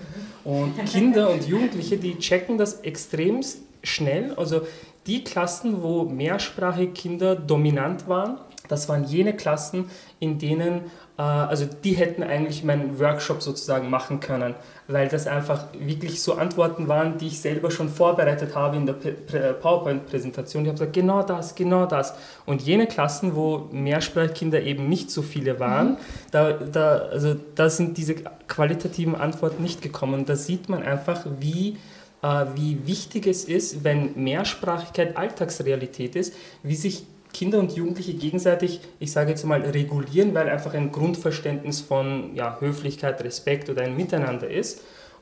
[0.45, 4.33] Und Kinder und Jugendliche, die checken das extremst schnell.
[4.35, 4.61] Also
[5.09, 11.65] die Klassen, wo mehrsprachige Kinder dominant waren, das waren jene Klassen, in denen, äh, also
[11.83, 14.53] die hätten eigentlich meinen Workshop sozusagen machen können,
[14.87, 18.93] weil das einfach wirklich so Antworten waren, die ich selber schon vorbereitet habe in der
[19.53, 20.61] PowerPoint-Präsentation.
[20.61, 22.13] Ich habe gesagt, genau das, genau das.
[22.45, 25.97] Und jene Klassen, wo Mehrsprachkinder eben nicht so viele waren, mhm.
[26.29, 28.13] da, da, also da sind diese
[28.47, 30.25] qualitativen Antworten nicht gekommen.
[30.27, 31.77] Da sieht man einfach, wie
[32.21, 39.11] wie wichtig es ist, wenn Mehrsprachigkeit Alltagsrealität ist, wie sich Kinder und Jugendliche gegenseitig, ich
[39.11, 44.49] sage jetzt mal, regulieren, weil einfach ein Grundverständnis von ja, Höflichkeit, Respekt oder ein Miteinander
[44.49, 44.81] ist.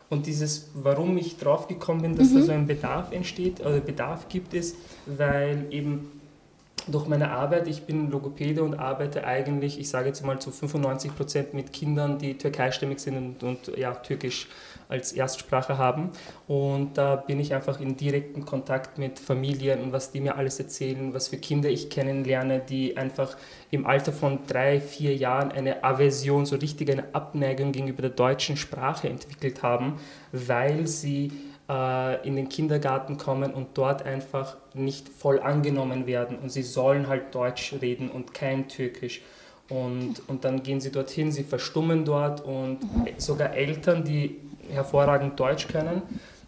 [0.09, 2.35] Und dieses, warum ich drauf gekommen bin, dass mhm.
[2.35, 6.11] da so ein Bedarf entsteht oder Bedarf gibt, ist, weil eben
[6.87, 11.13] durch meine Arbeit, ich bin Logopäde und arbeite eigentlich, ich sage jetzt mal zu 95
[11.13, 14.47] Prozent mit Kindern, die türkeistämmig sind und, und ja, Türkisch
[14.89, 16.11] als Erstsprache haben.
[16.47, 20.59] Und da bin ich einfach in direkten Kontakt mit Familien und was die mir alles
[20.59, 23.37] erzählen, was für Kinder ich kennenlerne, die einfach
[23.71, 28.57] im Alter von drei, vier Jahren eine Aversion, so richtig eine Abneigung gegenüber der deutschen
[28.57, 29.99] Sprache entwickelt haben,
[30.31, 31.31] weil sie
[31.69, 37.07] äh, in den Kindergarten kommen und dort einfach nicht voll angenommen werden und sie sollen
[37.07, 39.21] halt Deutsch reden und kein Türkisch.
[39.69, 42.79] Und, und dann gehen sie dorthin, sie verstummen dort und
[43.17, 44.39] sogar Eltern, die
[44.69, 46.01] hervorragend Deutsch können,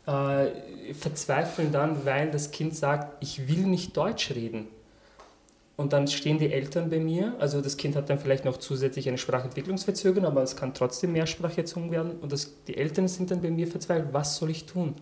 [0.06, 4.68] äh, verzweifeln dann, weil das Kind sagt, ich will nicht Deutsch reden.
[5.80, 9.08] Und dann stehen die Eltern bei mir, also das Kind hat dann vielleicht noch zusätzlich
[9.08, 12.20] eine Sprachentwicklungsverzögerung, aber es kann trotzdem Mehrsprachig werden.
[12.20, 14.96] Und das, die Eltern sind dann bei mir verzweifelt, was soll ich tun?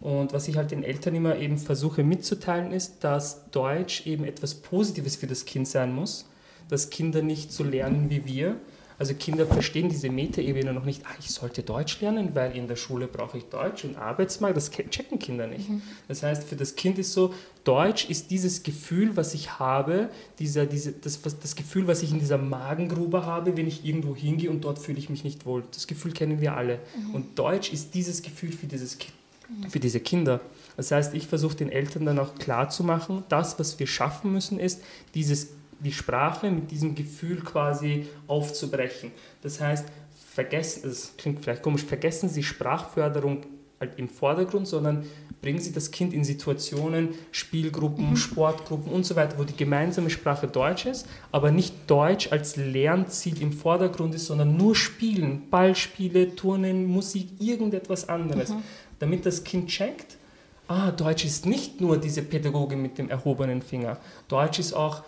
[0.00, 4.54] Und was ich halt den Eltern immer eben versuche mitzuteilen, ist, dass Deutsch eben etwas
[4.54, 6.26] Positives für das Kind sein muss,
[6.68, 8.56] dass Kinder nicht so lernen wie wir,
[8.98, 12.76] also Kinder verstehen diese Metaebene noch nicht, ah, ich sollte Deutsch lernen, weil in der
[12.76, 15.68] Schule brauche ich Deutsch und Arbeitsmarkt, das checken Kinder nicht.
[15.68, 15.82] Mhm.
[16.06, 20.66] Das heißt, für das Kind ist so, Deutsch ist dieses Gefühl, was ich habe, dieser,
[20.66, 24.62] diese, das, das Gefühl, was ich in dieser Magengrube habe, wenn ich irgendwo hingehe und
[24.64, 25.64] dort fühle ich mich nicht wohl.
[25.72, 26.78] Das Gefühl kennen wir alle.
[26.96, 27.14] Mhm.
[27.14, 28.96] Und Deutsch ist dieses Gefühl für, dieses,
[29.48, 29.70] mhm.
[29.70, 30.40] für diese Kinder.
[30.76, 34.82] Das heißt, ich versuche den Eltern dann auch klarzumachen, das, was wir schaffen müssen, ist,
[35.14, 35.48] dieses
[35.80, 39.10] die Sprache mit diesem Gefühl quasi aufzubrechen.
[39.42, 39.86] Das heißt,
[40.34, 43.44] vergessen, das klingt vielleicht komisch, vergessen Sie Sprachförderung
[43.80, 45.04] halt im Vordergrund, sondern
[45.42, 48.16] bringen Sie das Kind in Situationen, Spielgruppen, mhm.
[48.16, 53.42] Sportgruppen und so weiter, wo die gemeinsame Sprache Deutsch ist, aber nicht Deutsch als Lernziel
[53.42, 58.62] im Vordergrund ist, sondern nur Spielen, Ballspiele, Turnen, Musik, irgendetwas anderes, mhm.
[58.98, 60.16] damit das Kind checkt,
[60.66, 65.02] ah, Deutsch ist nicht nur diese Pädagogin mit dem erhobenen Finger, Deutsch ist auch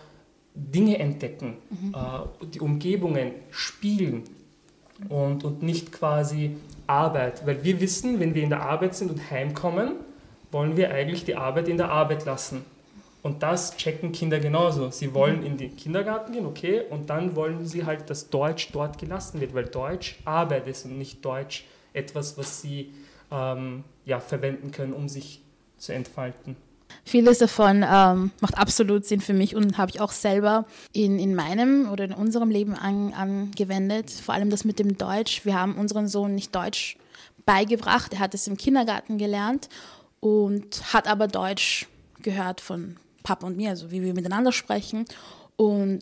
[0.57, 1.95] Dinge entdecken, mhm.
[1.95, 4.25] äh, die Umgebungen spielen
[5.09, 7.47] und, und nicht quasi Arbeit.
[7.47, 9.93] Weil wir wissen, wenn wir in der Arbeit sind und heimkommen,
[10.51, 12.65] wollen wir eigentlich die Arbeit in der Arbeit lassen.
[13.23, 14.91] Und das checken Kinder genauso.
[14.91, 18.99] Sie wollen in den Kindergarten gehen, okay, und dann wollen sie halt, dass Deutsch dort
[18.99, 22.93] gelassen wird, weil Deutsch Arbeit ist und nicht Deutsch etwas, was sie
[23.33, 25.43] ähm, ja, verwenden können, um sich
[25.77, 26.57] zu entfalten.
[27.09, 31.37] Vieles davon ähm, macht absolut Sinn für mich und habe ich auch selber in, in
[31.37, 34.11] meinem oder in unserem Leben an, angewendet.
[34.11, 35.45] Vor allem das mit dem Deutsch.
[35.45, 36.97] Wir haben unseren Sohn nicht Deutsch
[37.45, 38.15] beigebracht.
[38.15, 39.69] Er hat es im Kindergarten gelernt
[40.19, 41.87] und hat aber Deutsch
[42.23, 45.05] gehört von Papa und mir, also wie wir miteinander sprechen.
[45.55, 46.01] Und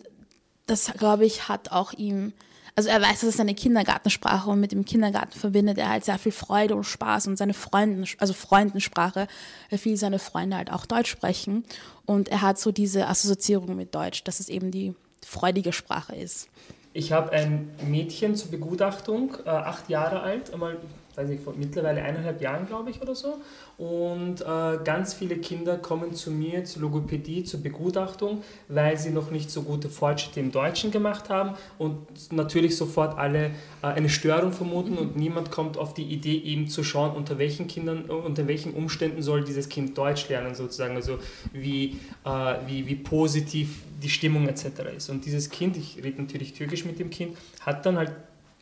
[0.64, 2.33] das, glaube ich, hat auch ihm
[2.77, 6.19] also er weiß, das ist seine Kindergartensprache und mit dem Kindergarten verbindet er halt sehr
[6.19, 9.29] viel Freude und Spaß und seine Freunden, also Freundensprache,
[9.71, 11.65] weil viele seine Freunde halt auch Deutsch sprechen
[12.05, 16.49] und er hat so diese Assoziierung mit Deutsch, dass es eben die freudige Sprache ist.
[16.93, 20.79] Ich habe ein Mädchen zur Begutachtung, äh, acht Jahre alt, einmal
[21.16, 23.40] weiß nicht, vor mittlerweile eineinhalb Jahren, glaube ich, oder so.
[23.77, 29.31] Und äh, ganz viele Kinder kommen zu mir zur Logopädie, zur Begutachtung, weil sie noch
[29.31, 33.46] nicht so gute Fortschritte im Deutschen gemacht haben und natürlich sofort alle
[33.83, 37.66] äh, eine Störung vermuten und niemand kommt auf die Idee, eben zu schauen, unter welchen
[37.66, 41.18] Kindern, unter welchen Umständen soll dieses Kind Deutsch lernen, sozusagen, also
[41.53, 44.66] wie, äh, wie, wie positiv die Stimmung etc.
[44.96, 45.11] ist.
[45.11, 48.12] Und dieses Kind, ich rede natürlich türkisch mit dem Kind, hat dann halt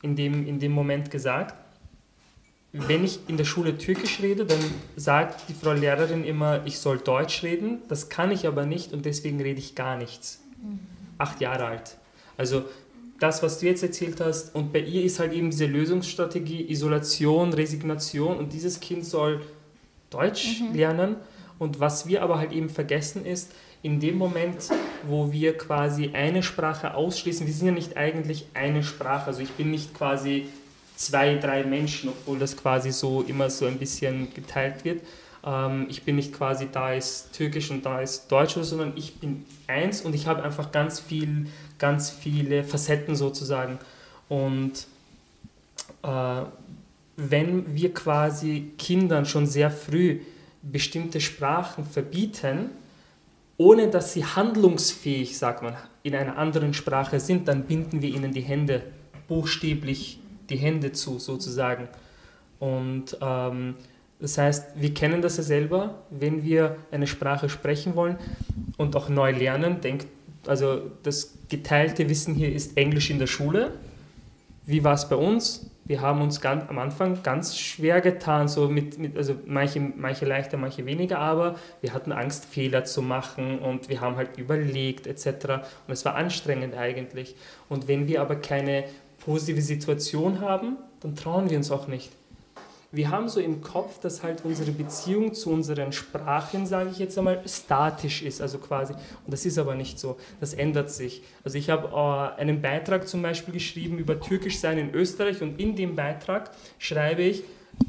[0.03, 1.55] in dem, in dem Moment gesagt,
[2.73, 4.59] wenn ich in der Schule Türkisch rede, dann
[4.97, 7.83] sagt die Frau Lehrerin immer, ich soll Deutsch reden.
[7.89, 10.43] Das kann ich aber nicht und deswegen rede ich gar nichts.
[11.19, 11.97] Acht Jahre alt.
[12.39, 12.65] Also
[13.19, 17.53] das, was du jetzt erzählt hast, und bei ihr ist halt eben diese Lösungsstrategie Isolation,
[17.53, 19.43] Resignation und dieses Kind soll
[20.11, 20.75] Deutsch mhm.
[20.75, 21.17] lernen.
[21.59, 24.71] Und was wir aber halt eben vergessen ist, in dem Moment,
[25.07, 29.51] wo wir quasi eine Sprache ausschließen, wir sind ja nicht eigentlich eine Sprache, also ich
[29.51, 30.47] bin nicht quasi
[31.05, 35.03] zwei, drei Menschen, obwohl das quasi so immer so ein bisschen geteilt wird.
[35.45, 39.45] ähm, ich bin nicht quasi, da ist Türkisch und da ist Deutsch, sondern ich bin
[39.67, 41.47] eins und ich habe einfach ganz viel,
[41.79, 43.79] ganz viele Facetten sozusagen.
[44.29, 44.87] Und
[46.03, 46.43] äh,
[47.17, 50.21] wenn wir quasi Kindern schon sehr früh
[50.63, 52.71] bestimmte Sprachen verbieten,
[53.59, 58.33] ohne dass sie handlungsfähig, sagt man, in einer anderen Sprache sind, dann binden wir ihnen
[58.33, 58.83] die Hände,
[59.29, 60.22] buchstäblich
[60.53, 61.89] die Hände zu, sozusagen.
[62.59, 63.75] Und ähm,
[64.21, 68.17] das heißt, wir kennen das ja selber, wenn wir eine Sprache sprechen wollen
[68.77, 69.81] und auch neu lernen.
[69.81, 70.07] Denkt,
[70.47, 73.73] also das geteilte Wissen hier ist Englisch in der Schule.
[74.65, 75.67] Wie war es bei uns?
[75.85, 80.25] Wir haben uns ganz, am Anfang ganz schwer getan, so mit, mit, also manche, manche
[80.25, 85.09] leichter, manche weniger, aber wir hatten Angst, Fehler zu machen und wir haben halt überlegt
[85.09, 85.27] etc.
[85.89, 87.35] Und es war anstrengend eigentlich.
[87.69, 88.85] Und wenn wir aber keine
[89.25, 92.11] positive Situation haben, dann trauen wir uns auch nicht
[92.95, 97.17] wir haben so im Kopf, dass halt unsere Beziehung zu unseren Sprachen, sage ich jetzt
[97.17, 98.93] einmal, statisch ist, also quasi.
[98.93, 100.19] Und das ist aber nicht so.
[100.41, 101.23] Das ändert sich.
[101.43, 105.59] Also ich habe äh, einen Beitrag zum Beispiel geschrieben über Türkisch sein in Österreich und
[105.59, 107.43] in dem Beitrag schreibe ich,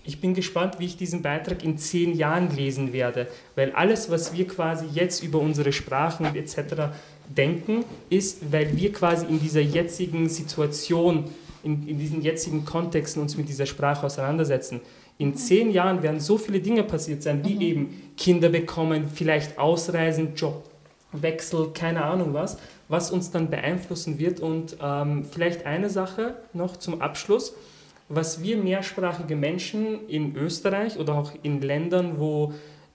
[0.05, 4.31] ich bin gespannt, wie ich diesen Beitrag in zehn Jahren lesen werde, weil alles, was
[4.31, 6.93] wir quasi jetzt über unsere Sprachen etc.
[7.27, 11.25] denken, ist, weil wir quasi in dieser jetzigen Situation
[11.63, 14.81] in, in diesen jetzigen Kontexten uns mit dieser Sprache auseinandersetzen.
[15.17, 17.61] In zehn Jahren werden so viele Dinge passiert sein, wie mhm.
[17.61, 22.57] eben Kinder bekommen, vielleicht ausreisen, Jobwechsel, keine Ahnung was,
[22.89, 24.39] was uns dann beeinflussen wird.
[24.39, 27.53] Und ähm, vielleicht eine Sache noch zum Abschluss,
[28.09, 32.53] was wir mehrsprachige Menschen in Österreich oder auch in Ländern, wo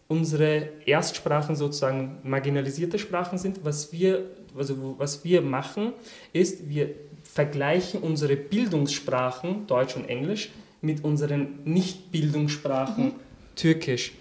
[0.09, 4.25] unsere Erstsprachen sozusagen marginalisierte Sprachen sind, was wir,
[4.57, 5.93] also was wir machen,
[6.33, 6.91] ist, wir
[7.23, 10.51] vergleichen unsere Bildungssprachen, Deutsch und Englisch,
[10.81, 13.13] mit unseren Nicht-Bildungssprachen, mhm.
[13.55, 14.13] Türkisch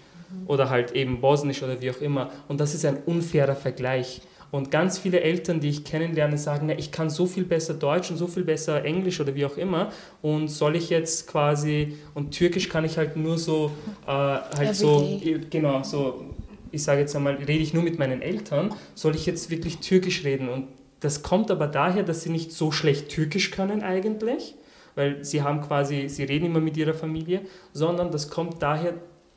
[0.46, 2.30] oder halt eben Bosnisch oder wie auch immer.
[2.48, 4.20] Und das ist ein unfairer Vergleich.
[4.50, 8.16] Und ganz viele Eltern, die ich kennenlerne, sagen, ich kann so viel besser Deutsch und
[8.16, 9.90] so viel besser Englisch oder wie auch immer.
[10.22, 13.70] Und soll ich jetzt quasi, und Türkisch kann ich halt nur so,
[14.06, 15.20] äh, halt so,
[15.50, 16.24] genau, so,
[16.72, 20.24] ich sage jetzt einmal, rede ich nur mit meinen Eltern, soll ich jetzt wirklich Türkisch
[20.24, 20.48] reden?
[20.48, 20.68] Und
[21.00, 24.54] das kommt aber daher, dass sie nicht so schlecht Türkisch können eigentlich,
[24.94, 27.42] weil sie haben quasi, sie reden immer mit ihrer Familie,
[27.72, 28.94] sondern das kommt daher,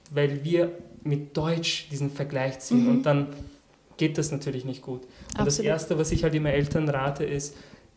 [0.09, 0.71] weil wir
[1.03, 2.89] mit Deutsch diesen Vergleich ziehen mhm.
[2.89, 3.27] und dann
[4.01, 5.03] geht das natürlich nicht gut.
[5.03, 5.47] Und Absolut.
[5.47, 7.55] das Erste, was ich halt immer Eltern rate, ist,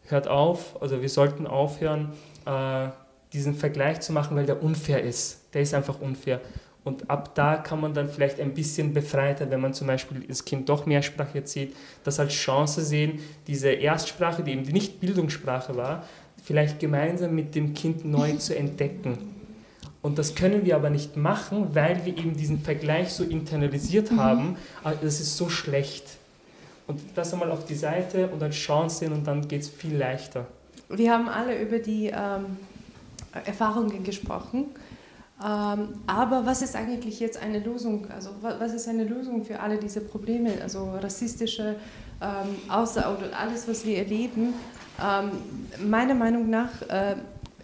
[0.08, 2.12] hört auf, also wir sollten aufhören,
[2.44, 2.88] äh,
[3.32, 5.40] diesen Vergleich zu machen, weil der unfair ist.
[5.54, 6.42] Der ist einfach unfair.
[6.84, 10.44] Und ab da kann man dann vielleicht ein bisschen befreiter, wenn man zum Beispiel das
[10.44, 11.74] Kind doch Mehrsprache erzählt,
[12.04, 16.04] das als Chance sehen, diese Erstsprache, die eben nicht Bildungssprache war,
[16.42, 19.33] vielleicht gemeinsam mit dem Kind neu zu entdecken.
[20.04, 24.20] Und das können wir aber nicht machen, weil wir eben diesen Vergleich so internalisiert mhm.
[24.20, 24.56] haben.
[24.82, 26.04] Aber das ist so schlecht.
[26.86, 29.96] Und das einmal auf die Seite und als Chance sehen und dann geht es viel
[29.96, 30.46] leichter.
[30.90, 32.58] Wir haben alle über die ähm,
[33.46, 34.66] Erfahrungen gesprochen.
[35.42, 38.06] Ähm, aber was ist eigentlich jetzt eine Lösung?
[38.10, 40.52] Also was ist eine Lösung für alle diese Probleme?
[40.62, 41.76] Also rassistische
[42.20, 44.52] ähm, Außer alles, was wir erleben.
[45.02, 45.30] Ähm,
[45.88, 47.16] meiner Meinung nach, äh,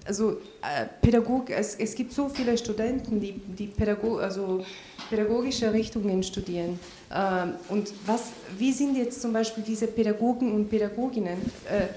[0.07, 0.33] also
[0.63, 4.65] äh, Pädagog, es, es gibt so viele Studenten, die, die Pädagog, also
[5.09, 6.79] pädagogische Richtungen studieren.
[7.13, 11.39] Ähm, und was, wie sind jetzt zum Beispiel diese Pädagogen und Pädagoginnen?
[11.69, 11.89] Äh,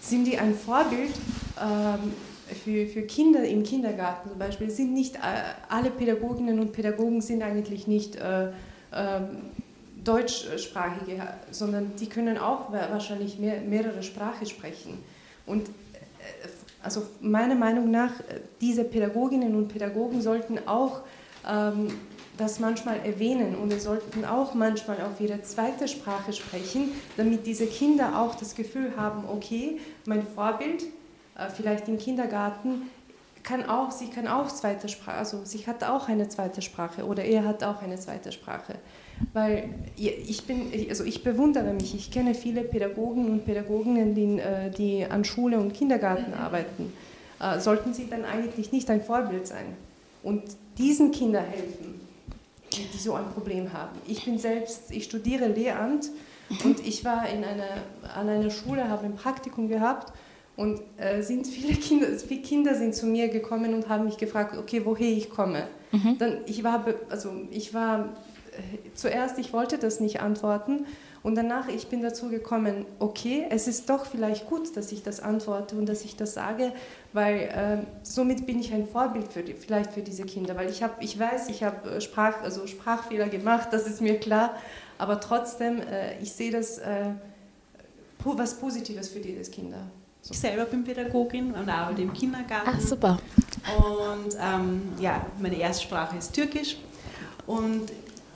[0.00, 1.12] sind die ein Vorbild?
[1.60, 2.12] Ähm,
[2.64, 5.20] für, für Kinder im Kindergarten zum Beispiel sind nicht äh,
[5.68, 8.50] alle Pädagoginnen und Pädagogen sind eigentlich nicht äh, äh,
[10.04, 14.98] deutschsprachige, sondern die können auch wahrscheinlich mehr, mehrere Sprachen sprechen.
[15.46, 15.72] Und äh,
[16.82, 21.02] also meiner Meinung nach, äh, diese Pädagoginnen und Pädagogen sollten auch
[21.48, 21.88] ähm,
[22.38, 27.66] das manchmal erwähnen und sie sollten auch manchmal auf ihre zweite Sprache sprechen, damit diese
[27.66, 30.84] Kinder auch das Gefühl haben, okay, mein Vorbild
[31.36, 32.90] äh, vielleicht im Kindergarten,
[33.42, 37.24] kann auch, sie kann auch zweite Sprache, also sie hat auch eine zweite Sprache oder
[37.24, 38.76] er hat auch eine zweite Sprache.
[39.32, 44.70] Weil ich bin, also ich bewundere mich, ich kenne viele Pädagogen und Pädagoginnen, die, äh,
[44.70, 46.92] die an Schule und Kindergarten arbeiten.
[47.40, 49.76] Äh, sollten sie dann eigentlich nicht ein Vorbild sein
[50.22, 50.42] und
[50.78, 52.00] diesen Kindern helfen,
[52.72, 53.98] die so ein Problem haben.
[54.06, 56.10] Ich bin selbst, ich studiere Lehramt
[56.64, 57.82] und ich war in einer,
[58.14, 60.12] an einer Schule, habe ein Praktikum gehabt
[60.56, 64.56] und äh, sind viele Kinder, viele Kinder sind zu mir gekommen und haben mich gefragt,
[64.56, 65.66] okay, woher ich komme.
[65.90, 66.18] Mhm.
[66.18, 68.10] Dann ich war, also ich war
[68.94, 70.86] zuerst, ich wollte das nicht antworten
[71.22, 75.20] Und danach, ich bin dazu gekommen, okay, es ist doch vielleicht gut, dass ich das
[75.20, 76.72] antworte und dass ich das sage,
[77.12, 80.82] weil äh, somit bin ich ein Vorbild für die, vielleicht für diese Kinder, weil ich
[80.82, 84.56] habe, ich weiß, ich habe äh, Sprach, also Sprachfehler gemacht, das ist mir klar,
[84.98, 87.10] aber trotzdem, äh, ich sehe das äh,
[88.24, 89.78] was Positives für diese Kinder.
[90.30, 92.70] Ich selber bin Pädagogin und arbeite im Kindergarten.
[92.72, 93.18] Ach, super.
[93.78, 96.76] Und ähm, ja, meine erste Sprache ist Türkisch.
[97.46, 97.90] Und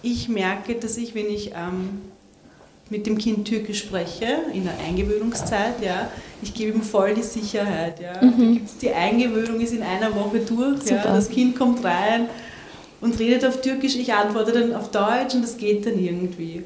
[0.06, 2.00] ich merke, dass ich, wenn ich ähm,
[2.90, 6.08] mit dem Kind Türkisch spreche, in der Eingewöhnungszeit, ja,
[6.40, 8.00] ich gebe ihm voll die Sicherheit.
[8.00, 8.22] Ja.
[8.22, 8.60] Mhm.
[8.80, 10.88] Die Eingewöhnung ist in einer Woche durch.
[10.88, 11.02] Ja.
[11.02, 12.28] Das Kind kommt rein
[13.00, 16.62] und redet auf Türkisch, ich antworte dann auf Deutsch und das geht dann irgendwie.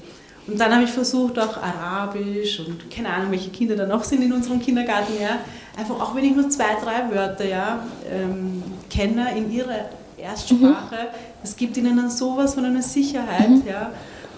[0.47, 4.22] Und dann habe ich versucht, auch Arabisch und keine Ahnung, welche Kinder da noch sind
[4.22, 5.38] in unserem Kindergarten, ja,
[5.78, 9.88] einfach auch wenn ich nur zwei, drei Wörter ja, ähm, kenne in ihrer
[10.20, 11.42] Erstsprache, mhm.
[11.42, 13.62] es gibt ihnen dann sowas von einer Sicherheit, mhm.
[13.66, 13.92] ja,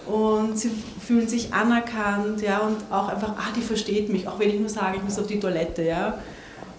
[0.07, 0.71] und sie
[1.01, 4.69] fühlen sich anerkannt, ja, und auch einfach, ah, die versteht mich, auch wenn ich nur
[4.69, 6.19] sage, ich muss auf die Toilette, ja,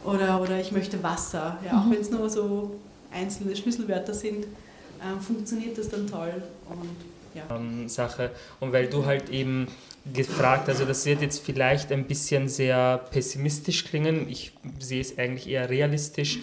[0.03, 1.91] oder, oder ich möchte Wasser, ja, auch mhm.
[1.91, 2.71] wenn es nur so
[3.11, 6.33] einzelne Schlüsselwörter sind, äh, funktioniert das dann toll
[6.69, 6.95] und
[7.35, 7.55] ja.
[7.55, 8.31] ähm, Sache.
[8.59, 9.67] Und weil du halt eben
[10.11, 15.47] gefragt, also das wird jetzt vielleicht ein bisschen sehr pessimistisch klingen, ich sehe es eigentlich
[15.47, 16.39] eher realistisch,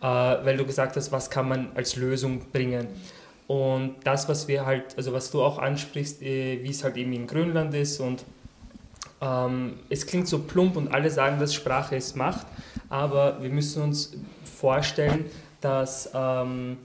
[0.00, 2.86] äh, weil du gesagt hast, was kann man als Lösung bringen.
[3.48, 7.12] Und das, was wir halt, also was du auch ansprichst, äh, wie es halt eben
[7.12, 8.24] in Grönland ist und
[9.20, 12.46] ähm, es klingt so plump und alle sagen, dass Sprache es macht,
[12.88, 14.14] aber wir müssen uns
[14.58, 15.26] vorstellen,
[15.60, 16.78] dass ähm,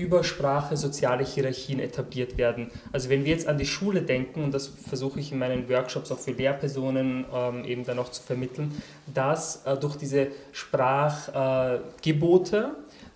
[0.00, 2.70] über Sprache soziale Hierarchien etabliert werden.
[2.90, 6.10] Also wenn wir jetzt an die Schule denken, und das versuche ich in meinen Workshops
[6.10, 8.82] auch für Lehrpersonen ähm, eben dann auch zu vermitteln,
[9.12, 12.68] dass äh, durch diese Sprachgebote äh,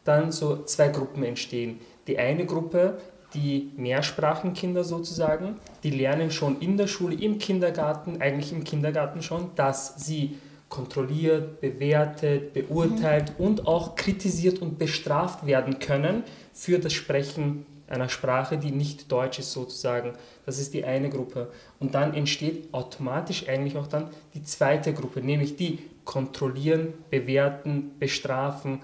[0.04, 1.80] dann so zwei Gruppen entstehen.
[2.06, 2.98] Die eine Gruppe,
[3.32, 9.52] die Mehrsprachenkinder sozusagen, die lernen schon in der Schule, im Kindergarten, eigentlich im Kindergarten schon,
[9.56, 10.36] dass sie
[10.68, 13.46] kontrolliert, bewertet, beurteilt mhm.
[13.46, 16.24] und auch kritisiert und bestraft werden können
[16.54, 20.12] für das Sprechen einer Sprache, die nicht Deutsch ist sozusagen.
[20.46, 21.50] Das ist die eine Gruppe.
[21.80, 28.80] Und dann entsteht automatisch eigentlich auch dann die zweite Gruppe, nämlich die kontrollieren, bewerten, bestrafen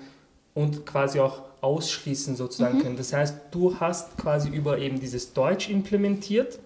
[0.53, 2.83] und quasi auch ausschließen sozusagen mhm.
[2.83, 2.97] können.
[2.97, 6.59] Das heißt, du hast quasi über eben dieses Deutsch implementiert,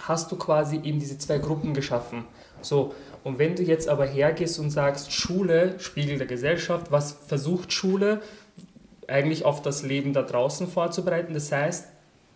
[0.00, 2.24] hast du quasi eben diese zwei Gruppen geschaffen.
[2.60, 7.72] So, und wenn du jetzt aber hergehst und sagst, Schule, Spiegel der Gesellschaft, was versucht
[7.72, 8.20] Schule
[9.12, 11.34] eigentlich auf das Leben da draußen vorzubereiten?
[11.34, 11.88] Das heißt,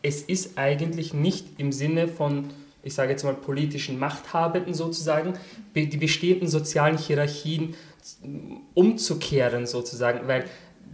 [0.03, 2.51] es ist eigentlich nicht im Sinne von,
[2.83, 5.35] ich sage jetzt mal, politischen Machthabenden sozusagen,
[5.75, 7.75] die bestehenden sozialen Hierarchien
[8.75, 10.45] umzukehren sozusagen, weil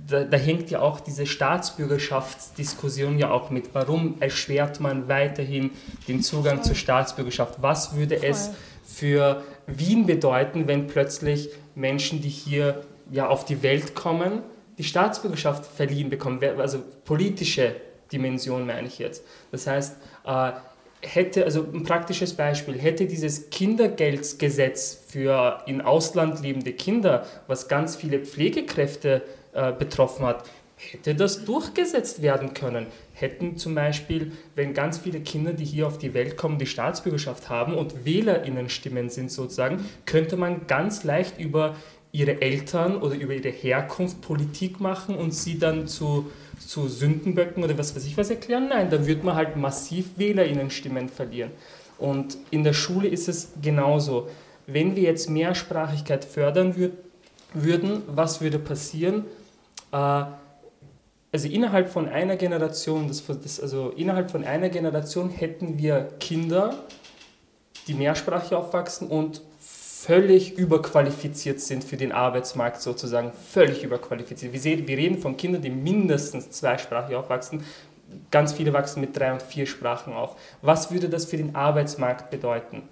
[0.07, 3.75] da, da, hängt ja auch diese Staatsbürgerschaftsdiskussion ja auch mit.
[3.75, 5.71] Warum erschwert man weiterhin
[6.09, 6.65] den Zugang Voll.
[6.65, 7.61] zur Staatsbürgerschaft?
[7.61, 8.29] Was würde Voll.
[8.29, 8.51] es
[8.85, 14.43] für Wien bedeuten, wenn plötzlich Menschen, die hier ja auf die Welt kommen,
[14.79, 17.77] die Staatsbürgerschaft verliehen bekommen, also politische
[18.13, 19.25] Dimension meine ich jetzt.
[19.51, 20.53] Das heißt, äh,
[21.03, 27.97] hätte, also ein praktisches Beispiel, hätte dieses Kindergeldgesetz für in Ausland lebende Kinder, was ganz
[27.97, 30.45] viele Pflegekräfte äh, betroffen hat,
[30.77, 32.87] hätte das durchgesetzt werden können.
[33.15, 37.49] Hätten zum Beispiel, wenn ganz viele Kinder, die hier auf die Welt kommen, die Staatsbürgerschaft
[37.49, 41.77] haben und WählerInnenstimmen sind sozusagen, könnte man ganz leicht über
[42.13, 47.77] ihre Eltern oder über ihre Herkunft Politik machen und sie dann zu, zu Sündenböcken oder
[47.79, 48.69] was weiß ich was erklären?
[48.69, 51.51] Nein, da würde man halt massiv WählerInnenstimmen verlieren.
[51.99, 54.29] Und in der Schule ist es genauso.
[54.67, 56.93] Wenn wir jetzt Mehrsprachigkeit fördern würd,
[57.55, 59.25] würden, was würde passieren?
[59.93, 60.25] Äh,
[61.35, 66.75] also innerhalb von einer Generation, das, das, also innerhalb von einer Generation hätten wir Kinder,
[67.87, 69.41] die mehrsprachig aufwachsen und
[70.05, 74.53] völlig überqualifiziert sind für den Arbeitsmarkt sozusagen, völlig überqualifiziert.
[74.53, 77.65] Wir, sehen, wir reden von Kindern, die mindestens zweisprachig aufwachsen,
[78.33, 80.37] ganz viele wachsen mit drei und vier Sprachen auf.
[80.61, 82.83] Was würde das für den Arbeitsmarkt bedeuten?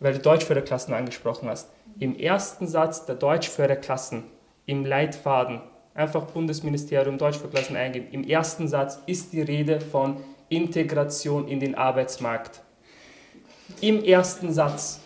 [0.00, 1.68] Weil du Deutschförderklassen angesprochen hast.
[1.98, 4.24] Im ersten Satz der Deutschförderklassen,
[4.64, 5.60] im Leitfaden,
[5.92, 10.16] einfach Bundesministerium Deutschförderklassen eingeben, im ersten Satz ist die Rede von
[10.48, 12.62] Integration in den Arbeitsmarkt.
[13.82, 15.00] Im ersten Satz.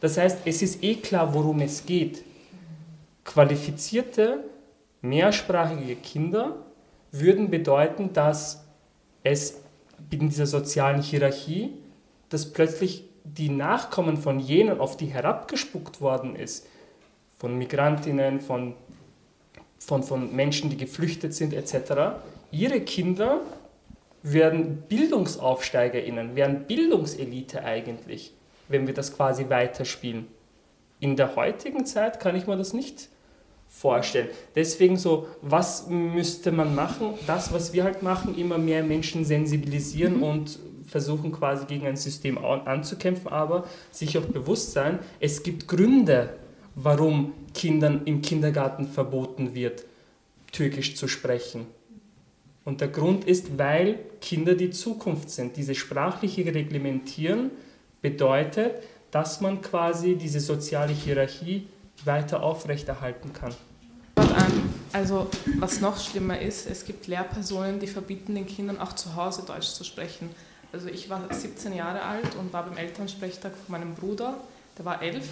[0.00, 2.24] Das heißt, es ist eh klar, worum es geht.
[3.24, 4.44] Qualifizierte,
[5.02, 6.56] mehrsprachige Kinder
[7.10, 8.64] würden bedeuten, dass
[9.22, 9.60] es
[10.10, 11.72] in dieser sozialen Hierarchie,
[12.28, 16.66] dass plötzlich die Nachkommen von jenen, auf die herabgespuckt worden ist,
[17.38, 18.74] von Migrantinnen, von,
[19.78, 22.20] von, von Menschen, die geflüchtet sind etc.,
[22.50, 23.40] ihre Kinder
[24.22, 28.32] werden BildungsaufsteigerInnen, werden Bildungselite eigentlich,
[28.68, 30.26] wenn wir das quasi weiterspielen.
[31.00, 33.08] In der heutigen Zeit kann ich mir das nicht
[33.68, 34.28] vorstellen.
[34.54, 37.14] Deswegen so, was müsste man machen?
[37.26, 40.22] Das, was wir halt machen, immer mehr Menschen sensibilisieren mhm.
[40.22, 46.30] und versuchen quasi gegen ein System anzukämpfen, aber sich auch bewusst sein, es gibt Gründe,
[46.74, 49.84] warum Kindern im Kindergarten verboten wird,
[50.50, 51.66] Türkisch zu sprechen.
[52.64, 55.56] Und der Grund ist, weil Kinder die Zukunft sind.
[55.56, 57.50] Dieses sprachliche Reglementieren
[58.02, 61.66] bedeutet, dass man quasi diese soziale Hierarchie
[62.04, 63.54] weiter aufrechterhalten kann.
[64.92, 65.28] Also
[65.58, 69.68] was noch schlimmer ist, es gibt Lehrpersonen, die verbieten den Kindern auch zu Hause Deutsch
[69.68, 70.30] zu sprechen.
[70.72, 74.34] Also ich war 17 Jahre alt und war beim Elternsprechtag von meinem Bruder,
[74.76, 75.28] der war elf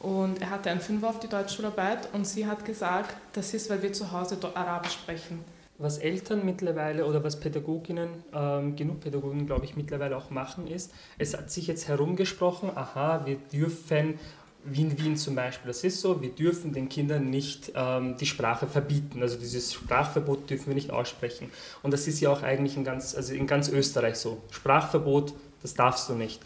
[0.00, 3.82] und er hatte einen Fünfer auf die Deutschschularbeit und sie hat gesagt, das ist, weil
[3.82, 5.44] wir zu Hause Arabisch sprechen.
[5.82, 10.92] Was Eltern mittlerweile oder was Pädagoginnen, ähm, genug Pädagogen glaube ich mittlerweile auch machen, ist,
[11.16, 14.18] es hat sich jetzt herumgesprochen, aha, wir dürfen
[14.62, 18.26] wie in Wien zum Beispiel, das ist so, wir dürfen den Kindern nicht ähm, die
[18.26, 19.22] Sprache verbieten.
[19.22, 21.50] Also dieses Sprachverbot dürfen wir nicht aussprechen.
[21.82, 24.42] Und das ist ja auch eigentlich in ganz, also in ganz Österreich so.
[24.50, 26.42] Sprachverbot, das darfst du nicht.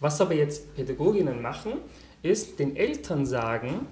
[0.00, 1.72] Was aber jetzt Pädagoginnen machen,
[2.22, 3.86] ist den Eltern sagen,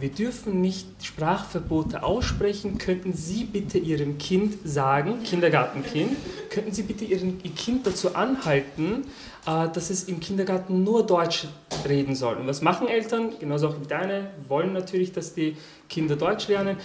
[0.00, 2.78] wir dürfen nicht Sprachverbote aussprechen.
[2.78, 6.16] Könnten Sie bitte Ihrem Kind sagen, Kindergartenkind,
[6.50, 7.18] könnten Sie bitte Ihr
[7.56, 9.04] Kind dazu anhalten,
[9.46, 11.48] äh, dass es im Kindergarten nur Deutsch
[11.88, 12.36] reden soll?
[12.36, 13.32] Und was machen Eltern?
[13.40, 15.56] Genauso auch wie deine, wollen natürlich, dass die
[15.88, 16.76] Kinder Deutsch lernen.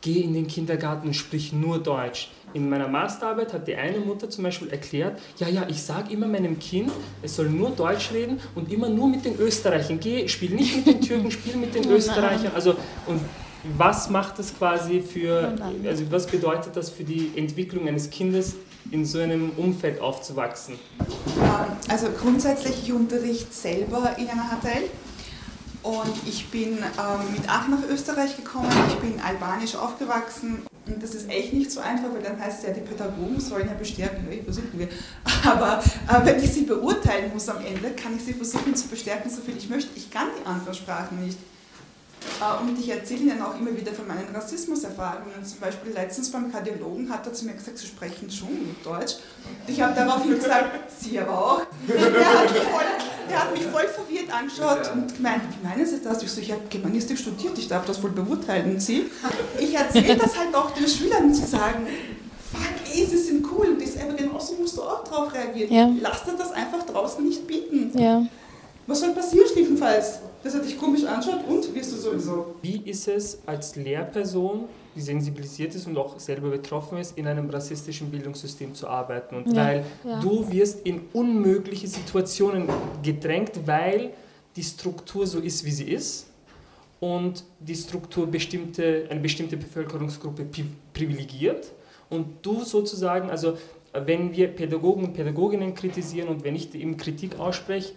[0.00, 4.28] Geh in den Kindergarten und sprich nur Deutsch in meiner Masterarbeit hat die eine Mutter
[4.28, 6.90] zum Beispiel erklärt, ja, ja, ich sage immer meinem Kind,
[7.22, 9.98] es soll nur Deutsch reden und immer nur mit den Österreichern.
[10.00, 12.52] Geh, spiel nicht mit den Türken, spiel mit den Österreichern.
[12.54, 12.74] Also,
[13.06, 13.20] und
[13.76, 15.54] was macht das quasi für,
[15.86, 18.56] also was bedeutet das für die Entwicklung eines Kindes,
[18.90, 20.74] in so einem Umfeld aufzuwachsen?
[21.88, 24.90] Also grundsätzlich, ich unterrichte selber in einer HTL
[25.82, 31.14] und ich bin ähm, mit acht nach Österreich gekommen, ich bin albanisch aufgewachsen und das
[31.14, 34.26] ist echt nicht so einfach, weil dann heißt es ja, die Pädagogen sollen ja bestärken,
[34.30, 34.88] ja, versuchen wir.
[35.44, 39.30] Aber äh, wenn ich sie beurteilen muss am Ende, kann ich sie versuchen zu bestärken,
[39.30, 39.90] so viel ich möchte.
[39.96, 41.38] Ich kann die anderen Sprachen nicht.
[42.42, 45.44] Äh, und ich erzähle Ihnen auch immer wieder von meinen Rassismuserfahrungen.
[45.44, 49.16] Zum Beispiel letztens beim Kardiologen hat er zu mir gesagt, Sie sprechen schon gut Deutsch.
[49.44, 51.62] Und ich habe daraufhin gesagt, Sie aber auch.
[51.88, 52.84] Der hat mich voll,
[53.30, 56.22] der hat mich voll verwirrt angeschaut und gemeint, wie meinen Sie das?
[56.22, 58.78] Ich so, ich habe Germanistik studiert, ich darf das wohl beurteilen.
[58.80, 59.06] Sie?
[59.58, 61.86] Ich erzähle das halt auch den Schülern, sie sagen,
[62.52, 63.68] fuck, ey, sie sind cool.
[63.68, 65.72] Und ich selber genauso musst du auch drauf reagieren.
[65.72, 65.90] Ja.
[66.00, 67.96] Lass dir das einfach draußen nicht bieten.
[67.98, 68.24] Ja.
[68.86, 70.20] Was soll passieren schlimmstenfalls?
[70.42, 72.54] dass er dich komisch anschaut und wirst du sowieso.
[72.62, 74.64] Wie ist es als Lehrperson,
[74.94, 79.36] die sensibilisiert ist und auch selber betroffen ist, in einem rassistischen Bildungssystem zu arbeiten?
[79.36, 80.20] Und ja, weil ja.
[80.20, 82.68] du wirst in unmögliche Situationen
[83.02, 84.10] gedrängt, weil
[84.56, 86.26] die Struktur so ist, wie sie ist
[87.00, 90.46] und die Struktur bestimmte, eine bestimmte Bevölkerungsgruppe
[90.92, 91.70] privilegiert
[92.10, 93.56] und du sozusagen, also
[93.92, 97.92] wenn wir Pädagogen und Pädagoginnen kritisieren und wenn ich eben Kritik ausspreche,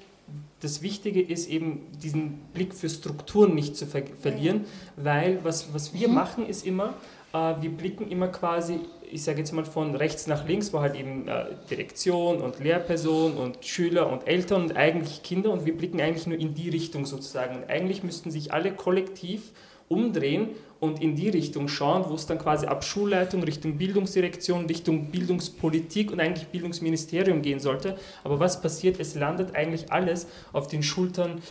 [0.62, 4.66] das Wichtige ist eben, diesen Blick für Strukturen nicht zu ver verlieren,
[4.96, 6.16] weil was, was wir mhm.
[6.16, 6.96] machen, ist immer,
[7.34, 8.80] äh, wir blicken immer quasi,
[9.12, 13.38] ich sage jetzt mal von rechts nach links, wo halt eben äh, Direktion und Lehrperson
[13.38, 17.06] und Schüler und Eltern und eigentlich Kinder und wir blicken eigentlich nur in die Richtung
[17.06, 17.58] sozusagen.
[17.58, 19.52] Und eigentlich müssten sich alle kollektiv
[19.88, 20.50] umdrehen
[20.86, 26.12] und in die Richtung schauen, wo es dann quasi ab Schulleitung Richtung Bildungsdirektion, Richtung Bildungspolitik
[26.12, 27.98] und eigentlich Bildungsministerium gehen sollte.
[28.24, 29.00] Aber was passiert?
[29.00, 31.42] Es landet eigentlich alles auf den Schultern,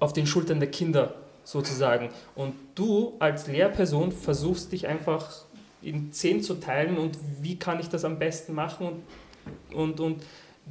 [0.00, 2.08] auf den Schultern der Kinder sozusagen.
[2.34, 5.44] Und du als Lehrperson versuchst dich einfach
[5.82, 9.02] in zehn zu teilen und wie kann ich das am besten machen
[9.70, 10.22] und, und, und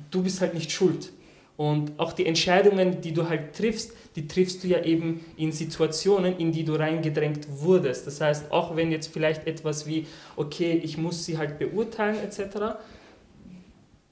[0.10, 1.12] du bist halt nicht schuld.
[1.56, 6.38] Und auch die Entscheidungen, die du halt triffst, die triffst du ja eben in Situationen,
[6.38, 8.08] in die du reingedrängt wurdest.
[8.08, 12.78] Das heißt, auch wenn jetzt vielleicht etwas wie, okay, ich muss sie halt beurteilen etc.,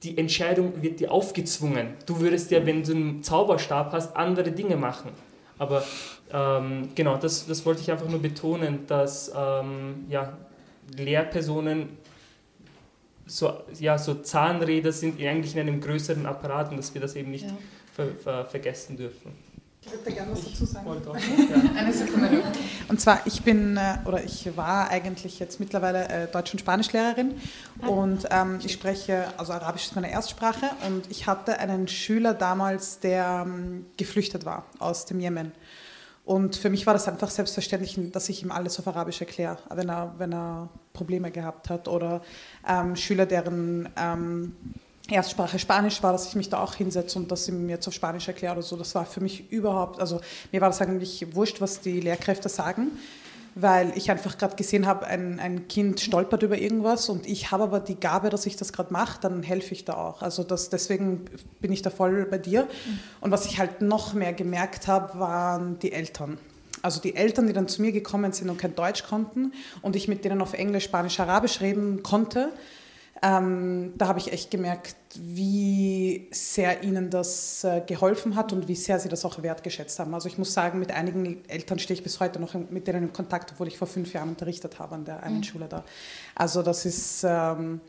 [0.02, 1.94] die Entscheidung wird dir aufgezwungen.
[2.06, 5.12] Du würdest ja, wenn du einen Zauberstab hast, andere Dinge machen.
[5.58, 5.84] Aber
[6.32, 10.36] ähm, genau, das, das wollte ich einfach nur betonen, dass ähm, ja,
[10.96, 11.90] Lehrpersonen
[13.32, 17.30] so, ja, so Zahnräder sind eigentlich in einem größeren Apparat und dass wir das eben
[17.30, 17.56] nicht ja.
[17.94, 19.32] ver, ver, vergessen dürfen.
[19.84, 20.86] Ich würde da gerne was dazu sagen.
[20.86, 21.70] Ja.
[21.76, 22.42] Eine Sekunde.
[22.88, 27.34] Und zwar, ich bin äh, oder ich war eigentlich jetzt mittlerweile äh, Deutsch- und Spanischlehrerin
[27.80, 27.88] ah.
[27.88, 33.00] und ähm, ich spreche, also Arabisch ist meine Erstsprache und ich hatte einen Schüler damals,
[33.00, 35.52] der ähm, geflüchtet war aus dem Jemen.
[36.24, 39.88] Und für mich war das einfach selbstverständlich, dass ich ihm alles auf Arabisch erkläre, wenn
[39.88, 41.88] er, wenn er Probleme gehabt hat.
[41.88, 42.22] Oder
[42.68, 44.54] ähm, Schüler, deren ähm,
[45.10, 48.28] Erstsprache Spanisch war, dass ich mich da auch hinsetze und das ihm jetzt auf Spanisch
[48.28, 48.76] erkläre oder so.
[48.76, 50.20] Das war für mich überhaupt, also
[50.52, 52.92] mir war das eigentlich wurscht, was die Lehrkräfte sagen
[53.54, 57.64] weil ich einfach gerade gesehen habe, ein, ein Kind stolpert über irgendwas und ich habe
[57.64, 60.22] aber die Gabe, dass ich das gerade mache, dann helfe ich da auch.
[60.22, 61.24] Also das, deswegen
[61.60, 62.66] bin ich da voll bei dir.
[63.20, 66.38] Und was ich halt noch mehr gemerkt habe, waren die Eltern.
[66.80, 70.08] Also die Eltern, die dann zu mir gekommen sind und kein Deutsch konnten und ich
[70.08, 72.50] mit denen auf Englisch, Spanisch, Arabisch reden konnte,
[73.24, 78.74] ähm, da habe ich echt gemerkt, wie sehr ihnen das äh, geholfen hat und wie
[78.74, 80.12] sehr sie das auch wertgeschätzt haben.
[80.12, 83.12] Also ich muss sagen, mit einigen Eltern stehe ich bis heute noch mit denen in
[83.12, 85.42] Kontakt, obwohl ich vor fünf Jahren unterrichtet habe an der einen mhm.
[85.44, 85.84] Schule da.
[86.34, 87.80] Also das ist, ähm,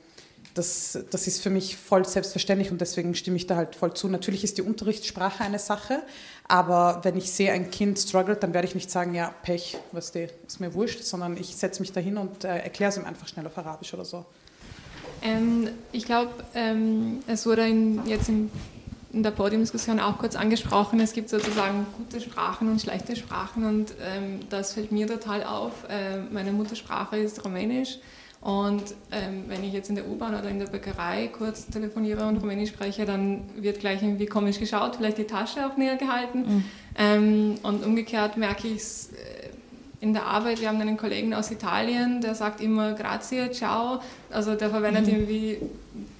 [0.53, 4.09] das, das ist für mich voll selbstverständlich und deswegen stimme ich da halt voll zu.
[4.09, 6.03] Natürlich ist die Unterrichtssprache eine Sache,
[6.47, 10.11] aber wenn ich sehe, ein Kind struggelt, dann werde ich nicht sagen, ja, Pech, was
[10.11, 13.05] die, ist mir wurscht, sondern ich setze mich da hin und äh, erkläre es ihm
[13.05, 14.27] einfach schnell auf Arabisch oder so.
[15.23, 18.51] Ähm, ich glaube, ähm, es wurde in, jetzt in,
[19.13, 23.93] in, der Podiumsdiskussion auch kurz angesprochen, es gibt sozusagen gute Sprachen und schlechte Sprachen und
[24.03, 25.71] ähm, das fällt mir total auf.
[25.89, 27.99] Äh, meine Muttersprache ist Rumänisch
[28.43, 32.35] und ähm, wenn ich jetzt in der U-Bahn oder in der Bäckerei kurz telefoniere und
[32.37, 36.39] Rumänisch spreche, dann wird gleich irgendwie komisch geschaut, vielleicht die Tasche auch näher gehalten.
[36.39, 36.65] Mhm.
[36.97, 39.42] Ähm, und umgekehrt merke ich es äh,
[40.03, 44.01] in der Arbeit, wir haben einen Kollegen aus Italien, der sagt immer grazie, ciao.
[44.29, 45.13] Also der verwendet mhm.
[45.13, 45.57] irgendwie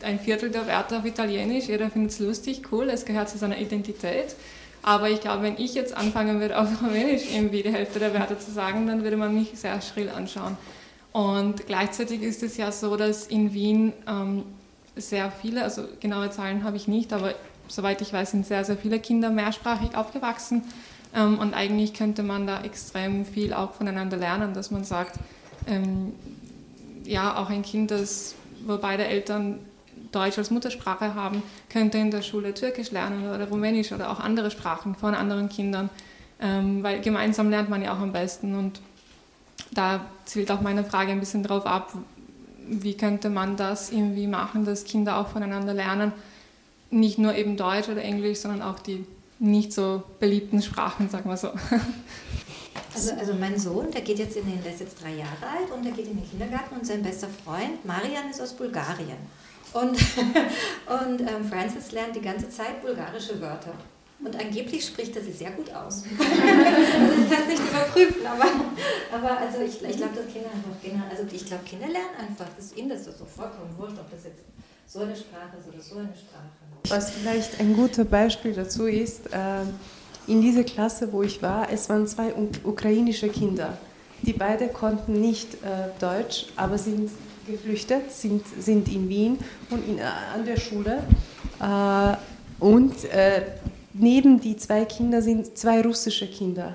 [0.01, 1.67] ein Viertel der Wörter auf Italienisch.
[1.67, 4.35] Jeder findet es lustig, cool, es gehört zu seiner Identität.
[4.83, 8.39] Aber ich glaube, wenn ich jetzt anfangen würde, auf Rumänisch irgendwie die Hälfte der Wörter
[8.39, 10.55] zu sagen, dann würde man mich sehr schrill anschauen.
[11.11, 14.43] Und gleichzeitig ist es ja so, dass in Wien ähm,
[14.95, 17.33] sehr viele, also genaue Zahlen habe ich nicht, aber
[17.67, 20.63] soweit ich weiß, sind sehr, sehr viele Kinder mehrsprachig aufgewachsen.
[21.13, 25.19] Ähm, und eigentlich könnte man da extrem viel auch voneinander lernen, dass man sagt,
[25.67, 26.13] ähm,
[27.05, 28.35] ja, auch ein Kind, das,
[28.65, 29.59] wo beide Eltern
[30.11, 34.51] Deutsch als Muttersprache haben, könnte in der Schule Türkisch lernen oder Rumänisch oder auch andere
[34.51, 35.89] Sprachen von anderen Kindern,
[36.39, 38.55] ähm, weil gemeinsam lernt man ja auch am besten.
[38.55, 38.79] Und
[39.71, 41.93] da zielt auch meine Frage ein bisschen drauf ab,
[42.67, 46.13] wie könnte man das irgendwie machen, dass Kinder auch voneinander lernen,
[46.91, 49.05] nicht nur eben Deutsch oder Englisch, sondern auch die
[49.43, 51.49] nicht so beliebten Sprachen, sagen wir so.
[52.95, 55.71] Also, also mein Sohn, der geht jetzt in den, der ist jetzt drei Jahre alt
[55.75, 59.17] und der geht in den Kindergarten und sein bester Freund Marian ist aus Bulgarien.
[59.73, 59.97] Und,
[61.01, 63.73] und ähm, Francis lernt die ganze Zeit bulgarische Wörter.
[64.23, 66.03] Und angeblich spricht er sie sehr gut aus.
[66.19, 68.45] also ich kann es nicht überprüfen, aber,
[69.11, 72.45] aber also ich, ich glaube, dass Kinder einfach, also ich glaube, Kinder lernen einfach.
[72.55, 74.43] Das ist ihnen das so vollkommen wurscht, ob das jetzt
[74.87, 76.63] so eine Sprache oder so eine Sprache.
[76.89, 79.61] Was vielleicht ein gutes Beispiel dazu ist, äh,
[80.27, 83.77] in dieser Klasse, wo ich war, es waren zwei ukrainische Kinder.
[84.21, 87.09] Die beide konnten nicht äh, Deutsch, aber sind
[87.47, 89.37] geflüchtet, sind, sind in Wien
[89.69, 90.03] und in, äh,
[90.33, 91.03] an der Schule.
[92.59, 92.95] und
[93.93, 96.73] neben die zwei Kinder sind zwei russische Kinder.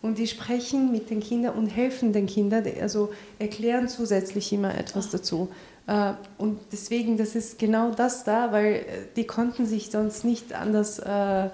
[0.00, 5.10] Und die sprechen mit den Kindern und helfen den Kindern, also erklären zusätzlich immer etwas
[5.10, 5.48] dazu.
[5.86, 8.82] Äh, und deswegen, das ist genau das da, weil äh,
[9.14, 11.50] die konnten sich sonst nicht anders, äh,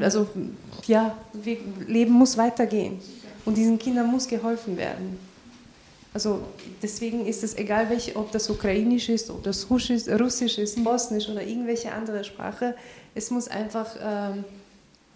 [0.00, 0.28] also
[0.86, 1.16] ja,
[1.88, 3.00] Leben muss weitergehen
[3.44, 5.18] und diesen Kindern muss geholfen werden.
[6.14, 6.40] Also
[6.82, 11.42] deswegen ist es egal, welche, ob das ukrainisch ist, ob das russisch, ist, bosnisch oder
[11.42, 12.76] irgendwelche andere Sprache,
[13.14, 14.44] es muss einfach ähm,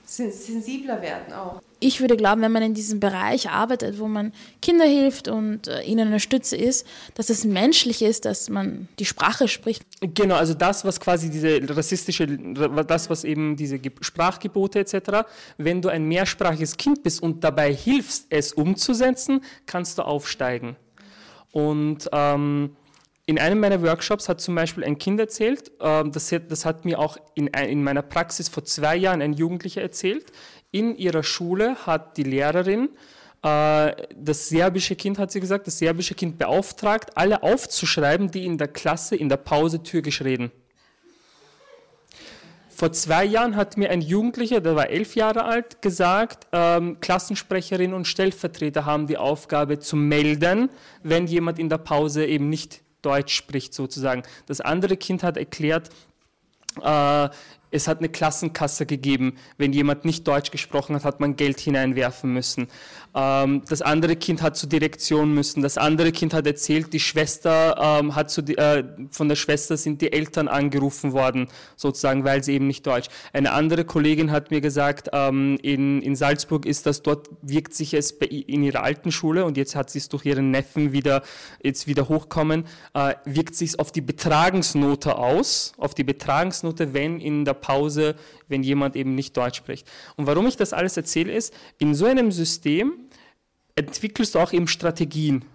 [0.04, 1.62] sensibler werden auch.
[1.82, 5.82] Ich würde glauben, wenn man in diesem Bereich arbeitet, wo man Kinder hilft und äh,
[5.82, 9.82] ihnen eine Stütze ist, dass es menschlich ist, dass man die Sprache spricht.
[10.00, 15.26] Genau, also das, was quasi diese rassistische, das, was eben diese Sprachgebote etc.,
[15.58, 20.76] wenn du ein mehrsprachiges Kind bist und dabei hilfst, es umzusetzen, kannst du aufsteigen.
[21.50, 22.76] Und ähm,
[23.26, 26.84] in einem meiner Workshops hat zum Beispiel ein Kind erzählt, äh, das, hat, das hat
[26.84, 30.32] mir auch in, in meiner Praxis vor zwei Jahren ein Jugendlicher erzählt.
[30.72, 32.88] In ihrer Schule hat die Lehrerin
[33.42, 38.58] äh, das serbische Kind, hat sie gesagt, das serbische Kind beauftragt, alle aufzuschreiben, die in
[38.58, 40.50] der Klasse in der Pause Türkisch reden.
[42.68, 47.92] Vor zwei Jahren hat mir ein Jugendlicher, der war elf Jahre alt, gesagt, ähm, Klassensprecherin
[47.94, 50.70] und Stellvertreter haben die Aufgabe zu melden,
[51.02, 54.22] wenn jemand in der Pause eben nicht Deutsch spricht sozusagen.
[54.46, 55.90] Das andere Kind hat erklärt,
[56.82, 57.28] äh,
[57.72, 59.36] Es hat eine Klassenkasse gegeben.
[59.58, 62.68] Wenn jemand nicht Deutsch gesprochen hat, hat man Geld hineinwerfen müssen.
[63.14, 65.62] Ähm, das andere Kind hat zur Direktion müssen.
[65.62, 70.00] Das andere Kind hat erzählt, die Schwester ähm, hat zu, äh, von der Schwester sind
[70.00, 73.08] die Eltern angerufen worden, sozusagen, weil sie eben nicht Deutsch.
[73.32, 77.94] Eine andere Kollegin hat mir gesagt, ähm, in, in Salzburg ist das dort wirkt sich
[77.94, 81.22] es in ihrer alten Schule und jetzt hat sie es durch ihren Neffen wieder
[81.62, 82.64] jetzt wieder hochkommen,
[82.94, 88.16] äh, wirkt sich auf die Betragensnote aus, auf die Betragensnote, wenn in der Pause,
[88.48, 89.90] wenn jemand eben nicht Deutsch spricht.
[90.16, 92.92] Und warum ich das alles erzähle, ist, in so einem System
[93.74, 95.46] entwickelst du auch eben Strategien.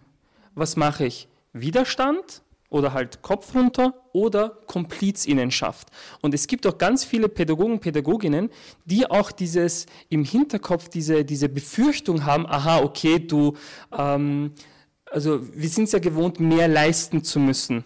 [0.55, 1.27] Was mache ich?
[1.53, 5.89] Widerstand oder halt Kopf runter oder Komplizinnenschaft.
[6.21, 8.49] Und es gibt auch ganz viele Pädagogen, Pädagoginnen,
[8.85, 13.55] die auch dieses im Hinterkopf diese, diese Befürchtung haben, aha, okay, du,
[13.97, 14.53] ähm,
[15.05, 17.83] also wir sind es ja gewohnt, mehr leisten zu müssen.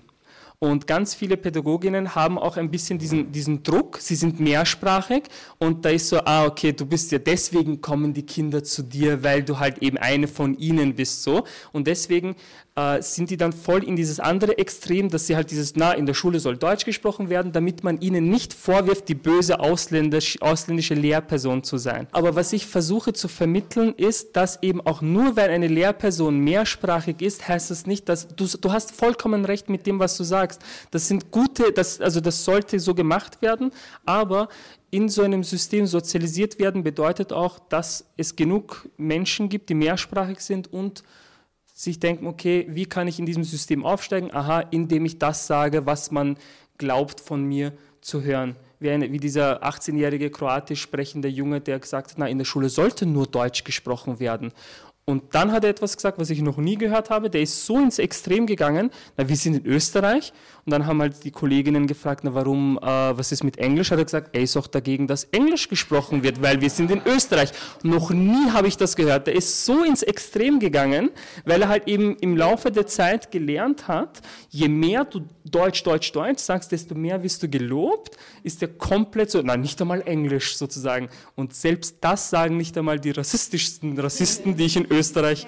[0.64, 5.24] Und ganz viele Pädagoginnen haben auch ein bisschen diesen, diesen Druck, sie sind mehrsprachig
[5.58, 9.24] und da ist so, ah, okay, du bist ja deswegen kommen die Kinder zu dir,
[9.24, 11.46] weil du halt eben eine von ihnen bist, so.
[11.72, 12.36] Und deswegen
[12.76, 16.06] äh, sind die dann voll in dieses andere Extrem, dass sie halt dieses, na, in
[16.06, 20.94] der Schule soll Deutsch gesprochen werden, damit man ihnen nicht vorwirft, die böse ausländisch, ausländische
[20.94, 22.08] Lehrperson zu sein.
[22.12, 27.22] Aber was ich versuche zu vermitteln, ist, dass eben auch nur, weil eine Lehrperson mehrsprachig
[27.22, 30.62] ist, heißt das nicht, dass du, du hast vollkommen recht mit dem, was du sagst.
[30.92, 33.72] Das sind gute, das, also das sollte so gemacht werden,
[34.06, 34.48] aber
[34.92, 40.40] in so einem System sozialisiert werden bedeutet auch, dass es genug Menschen gibt, die mehrsprachig
[40.42, 41.04] sind und
[41.84, 44.32] sich denken, okay, wie kann ich in diesem System aufsteigen?
[44.34, 46.38] Aha, indem ich das sage, was man
[46.78, 48.56] glaubt von mir zu hören.
[48.80, 52.70] Wie, eine, wie dieser 18-jährige kroatisch sprechende Junge, der gesagt hat, na, in der Schule
[52.70, 54.52] sollte nur Deutsch gesprochen werden.
[55.06, 57.30] Und dann hat er etwas gesagt, was ich noch nie gehört habe.
[57.30, 58.92] Der ist so ins Extrem gegangen.
[59.18, 60.32] Na, wir sind in Österreich.
[60.64, 63.90] Und dann haben halt die Kolleginnen gefragt, na, warum, äh, was ist mit Englisch?
[63.90, 67.02] Hat er gesagt, er ist auch dagegen, dass Englisch gesprochen wird, weil wir sind in
[67.04, 67.52] Österreich.
[67.82, 69.26] Noch nie habe ich das gehört.
[69.26, 71.10] Der ist so ins Extrem gegangen,
[71.46, 76.12] weil er halt eben im Laufe der Zeit gelernt hat, je mehr du Deutsch, Deutsch,
[76.12, 80.56] Deutsch sagst, desto mehr wirst du gelobt, ist er komplett so, nein, nicht einmal Englisch
[80.56, 81.10] sozusagen.
[81.36, 85.48] Und selbst das sagen nicht einmal die rassistischsten Rassisten, die ich in Österreich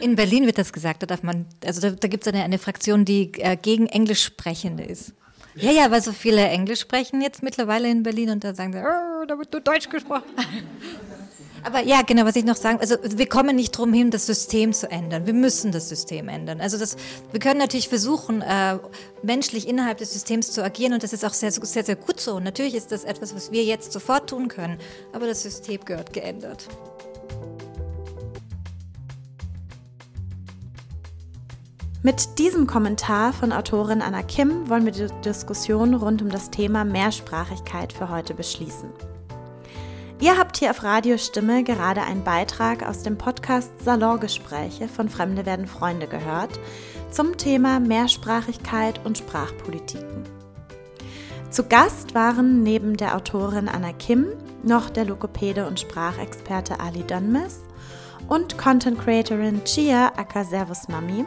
[0.00, 2.58] in Berlin wird das gesagt, da darf man, also da, da gibt es eine, eine
[2.58, 5.12] Fraktion, die äh, gegen Englischsprechende ist.
[5.54, 8.78] Ja, ja, weil so viele Englisch sprechen jetzt mittlerweile in Berlin und da sagen sie,
[8.78, 10.30] oh, da wird nur Deutsch gesprochen.
[11.64, 14.72] Aber ja, genau, was ich noch sagen, also wir kommen nicht drum hin, das System
[14.72, 15.26] zu ändern.
[15.26, 16.60] Wir müssen das System ändern.
[16.60, 16.96] Also das,
[17.32, 18.78] wir können natürlich versuchen, äh,
[19.24, 22.36] menschlich innerhalb des Systems zu agieren und das ist auch sehr, sehr, sehr gut so.
[22.36, 24.78] Und natürlich ist das etwas, was wir jetzt sofort tun können,
[25.12, 26.68] aber das System gehört geändert.
[32.00, 36.84] Mit diesem Kommentar von Autorin Anna Kim wollen wir die Diskussion rund um das Thema
[36.84, 38.88] Mehrsprachigkeit für heute beschließen.
[40.20, 45.66] Ihr habt hier auf Radiostimme gerade einen Beitrag aus dem Podcast Salongespräche von Fremde werden
[45.66, 46.60] Freunde gehört
[47.10, 50.22] zum Thema Mehrsprachigkeit und Sprachpolitiken.
[51.50, 54.26] Zu Gast waren neben der Autorin Anna Kim
[54.62, 57.58] noch der Lokopäde und Sprachexperte Ali Dönmes
[58.28, 61.24] und Content Creatorin Chia Aka Servus Mami,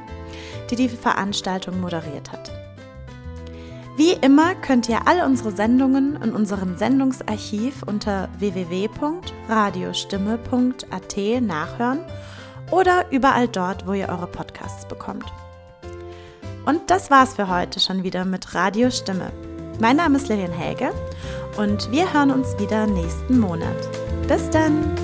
[0.69, 2.51] die die Veranstaltung moderiert hat.
[3.97, 11.99] Wie immer könnt ihr alle unsere Sendungen in unserem Sendungsarchiv unter www.radiostimme.at nachhören
[12.71, 15.25] oder überall dort, wo ihr eure Podcasts bekommt.
[16.65, 19.31] Und das war's für heute schon wieder mit Radio Stimme.
[19.79, 20.91] Mein Name ist Lilian Helge
[21.57, 23.75] und wir hören uns wieder nächsten Monat.
[24.27, 24.95] Bis dann!